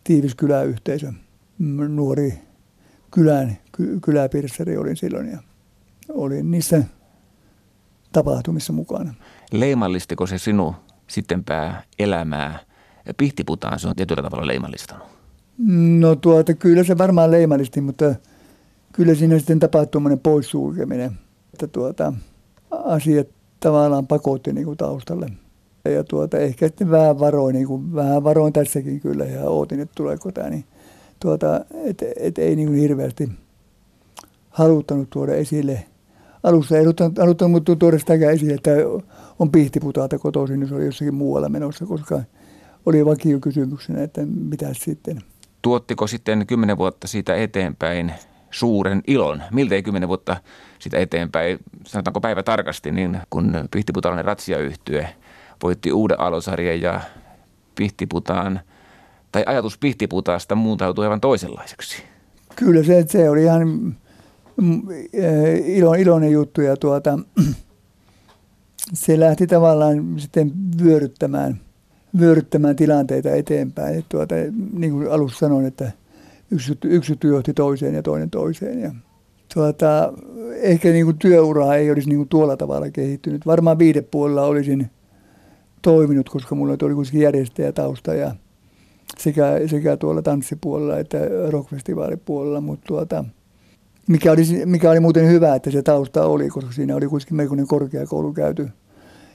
tiivis 0.04 0.36
kyläyhteisö. 0.36 1.14
Nuori 1.90 2.34
kylän, 3.12 3.58
ky, 3.72 4.00
kyläpirseri 4.00 4.78
olin 4.78 4.98
silloin 4.98 5.32
ja 5.32 5.38
olin 6.10 6.52
niissä 6.52 6.84
tapahtumissa 8.12 8.74
mukana. 8.74 9.14
Leimallistiko 9.52 10.28
se 10.28 10.38
sinun 10.38 10.76
sittenpää 11.08 11.84
elämää? 12.00 12.60
Pihtiputaan 13.18 13.80
se 13.80 13.88
on 13.88 13.96
tietyllä 13.96 14.24
tavalla 14.24 14.48
leimallistanut. 14.48 15.08
No 16.00 16.16
tuota, 16.16 16.54
kyllä 16.54 16.84
se 16.84 16.98
varmaan 16.98 17.32
leimallisti, 17.32 17.82
mutta 17.82 18.16
kyllä 18.94 19.16
siinä 19.16 19.38
sitten 19.38 19.60
tapahtui 19.60 20.02
poissulkeminen. 20.24 21.12
Että 21.54 21.68
tuota, 21.68 22.14
asiat 22.72 23.28
tavallaan 23.60 24.08
pakotti 24.08 24.54
niin 24.54 24.66
kuin 24.66 24.78
taustalle– 24.78 25.30
ja 25.89 26.04
tuota, 26.04 26.38
ehkä 26.38 26.67
sitten 26.67 26.91
vähän 26.91 27.20
varoin, 27.20 27.54
niin 27.54 27.67
kuin, 27.67 27.96
vähän 27.96 28.24
varoin 28.24 28.54
tässäkin 28.54 29.00
kyllä 29.00 29.26
ja 29.26 29.44
ootin, 29.44 29.80
että 29.80 29.96
tuleeko 29.96 30.32
tämä, 30.32 30.50
niin 30.50 30.65
tuota, 31.20 31.65
et, 31.84 32.04
et 32.20 32.38
ei 32.38 32.56
niin 32.56 32.67
kuin 32.67 32.80
hirveästi 32.80 33.30
haluttanut 34.50 35.10
tuoda 35.10 35.34
esille. 35.34 35.84
Alussa 36.44 36.76
ei 36.76 36.84
haluttanut, 36.84 37.17
haluttanut 37.17 37.63
tuoda 37.80 38.00
sitäkään 38.00 38.34
esille, 38.34 38.54
että 38.54 38.72
on 39.39 39.52
pihtiputaalta 39.52 40.20
kotoisin, 40.20 40.60
niin 40.60 40.70
se 40.70 40.76
oli 40.76 40.86
jossakin 40.86 41.13
muualla 41.13 41.50
menossa, 41.50 41.86
koska 41.86 42.22
oli 42.86 43.06
vakio 43.06 43.39
kysymyksenä, 43.39 44.04
että 44.04 44.22
mitä 44.26 44.74
sitten. 44.74 45.22
Tuottiko 45.62 46.08
sitten 46.08 46.48
kymmenen 46.48 46.78
vuotta 46.78 47.08
siitä 47.08 47.36
eteenpäin 47.36 48.13
suuren 48.52 49.02
ilon? 49.08 49.44
Miltei 49.52 49.84
kymmenen 49.84 50.10
vuotta 50.10 50.38
sitä 50.80 50.98
eteenpäin, 50.98 51.60
sanotaanko 51.86 52.22
päivä 52.22 52.44
tarkasti, 52.44 52.91
niin 52.91 53.17
kun 53.30 53.54
pihtiputaalainen 53.72 54.26
ratsiayhtye– 54.26 55.10
voitti 55.63 55.91
uuden 55.91 56.19
alosarjan 56.19 56.82
ja 56.82 57.02
pihtiputaan, 57.76 58.60
tai 59.32 59.43
ajatus 59.45 59.78
pihtiputaasta 59.78 60.56
muuntautui 60.56 61.06
aivan 61.06 61.21
toisenlaiseksi. 61.21 62.04
Kyllä 62.56 62.84
se, 62.84 63.06
se 63.08 63.30
oli 63.30 63.43
ihan 63.43 63.67
mm, 64.58 64.82
eh, 65.13 65.78
ilo, 65.78 65.93
iloinen 65.93 66.32
juttu 66.32 66.62
ja 66.62 66.78
tuota, 66.78 67.19
se 68.93 69.19
lähti 69.19 69.47
tavallaan 69.47 70.19
sitten 70.19 70.52
vyöryttämään, 70.84 71.62
vyöryttämään 72.19 72.76
tilanteita 72.76 73.30
eteenpäin. 73.30 74.00
Et 74.00 74.06
tuota, 74.10 74.36
niin 74.74 74.91
kuin 74.91 75.12
alussa 75.12 75.39
sanoin, 75.39 75.65
että 75.65 75.91
yksi, 76.52 76.78
yksi 76.84 77.17
johti 77.24 77.54
toiseen 77.54 77.95
ja 77.95 78.04
toinen 78.04 78.30
toiseen. 78.30 78.82
Ja, 78.82 78.91
tuota, 79.54 80.13
ehkä 80.56 80.89
niin 80.89 81.06
kuin 81.06 81.17
ei 81.78 81.91
olisi 81.91 82.10
niin 82.10 82.17
kuin 82.17 82.30
tuolla 82.30 82.58
tavalla 82.58 82.89
kehittynyt. 82.89 83.45
Varmaan 83.45 83.80
viidepuolella 83.80 84.43
olisin 84.43 84.89
toiminut, 85.82 86.30
koska 86.30 86.56
mulla 86.56 86.78
oli 86.82 86.94
kuitenkin 86.96 87.22
järjestäjätausta 87.22 88.13
ja 88.13 88.36
sekä, 89.17 89.46
sekä 89.70 89.98
tuolla 89.98 90.22
tanssipuolella 90.22 91.00
että 91.00 91.17
rockfestivaalipuolella, 91.50 92.62
mutta 92.62 92.86
tuota, 92.88 93.26
mikä 94.08 94.32
oli, 94.32 94.65
mikä 94.65 94.91
oli 94.91 95.00
muuten 95.00 95.28
hyvä, 95.28 95.56
että 95.56 95.72
se 95.72 95.82
tausta 95.82 96.26
oli, 96.26 96.50
koska 96.50 96.72
siinä 96.72 96.96
oli 96.96 97.08
kuitenkin 97.08 97.38
melkoinen 97.38 97.67
korkeakoulu 97.67 98.34
käyty, 98.34 98.70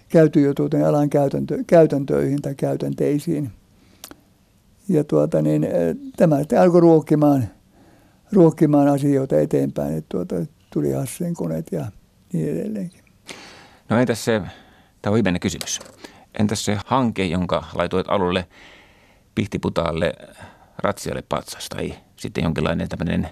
käyty 0.09 0.41
jo 0.41 0.55
tuota, 0.55 0.89
alan 0.89 1.11
käytäntö, 1.11 1.59
käytäntöihin 1.67 2.43
tai 2.43 2.55
käytänteisiin. 2.55 3.51
Ja 4.89 5.05
tuota, 5.05 5.43
niin, 5.43 5.67
tämä 6.17 6.39
sitten 6.39 6.61
alkoi 6.61 6.81
ruokkimaan, 6.81 7.45
ruokkimaan 8.33 8.89
asioita 8.89 9.41
eteenpäin, 9.41 9.95
että 9.95 10.09
tuota, 10.09 10.35
tuli 10.73 10.93
Hassen 10.93 11.35
koneet 11.35 11.67
ja 11.73 11.87
niin 12.33 12.49
edelleenkin. 12.49 13.01
No 13.89 13.99
entäs 13.99 14.25
se, 14.25 14.43
tämä 15.03 15.11
on 15.11 15.15
viimeinen 15.15 15.41
kysymys. 15.41 15.81
Entäs 16.39 16.65
se 16.65 16.79
hanke, 16.87 17.25
jonka 17.25 17.65
laitoit 17.75 18.07
alulle 18.09 18.47
Pihtiputaalle 19.35 20.13
Ratsialle 20.79 21.23
patsas 21.29 21.69
tai 21.69 21.95
sitten 22.17 22.45
jonkinlainen 22.45 22.89
tämmöinen 22.89 23.29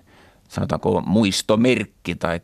sanotaanko 0.48 1.02
muistomerkki 1.06 2.14
tai 2.14 2.40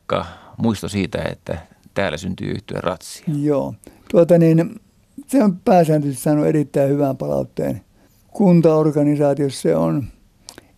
muisto 0.56 0.88
siitä, 0.88 1.22
että 1.22 1.58
täällä 1.94 2.18
syntyy 2.18 2.50
yhtyä 2.50 2.80
ratsia? 2.80 3.24
Joo. 3.42 3.74
Tuota 4.10 4.38
niin, 4.38 4.80
se 5.26 5.44
on 5.44 5.58
pääsääntöisesti 5.58 6.22
saanut 6.22 6.46
erittäin 6.46 6.90
hyvän 6.90 7.16
palautteen. 7.16 7.80
Kuntaorganisaatiossa 8.28 9.62
se 9.62 9.76
on 9.76 10.04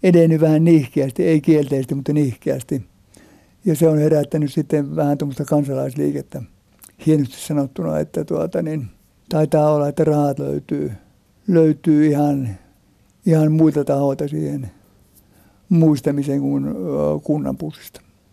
edennyt 0.03 0.41
vähän 0.41 0.65
nihkeästi, 0.65 1.25
ei 1.25 1.41
kielteisesti, 1.41 1.95
mutta 1.95 2.13
nihkeästi. 2.13 2.83
Ja 3.65 3.77
se 3.77 3.89
on 3.89 3.99
herättänyt 3.99 4.53
sitten 4.53 4.97
vähän 4.97 5.19
tuommoista 5.19 5.45
kansalaisliikettä. 5.45 6.43
Hienosti 7.07 7.37
sanottuna, 7.37 7.99
että 7.99 8.25
tuota 8.25 8.63
niin, 8.63 8.91
taitaa 9.33 9.73
olla, 9.73 9.89
että 9.89 10.05
rahat 10.05 10.39
löytyy, 10.39 10.93
löytyy 11.49 12.07
ihan, 12.07 12.49
ihan 13.27 13.53
muilta 13.53 13.85
tahoilta 13.85 14.29
siihen 14.29 14.71
muistamiseen 15.69 16.41
kuin 16.41 16.65
kunnan 17.23 17.57
pussista. 17.57 18.01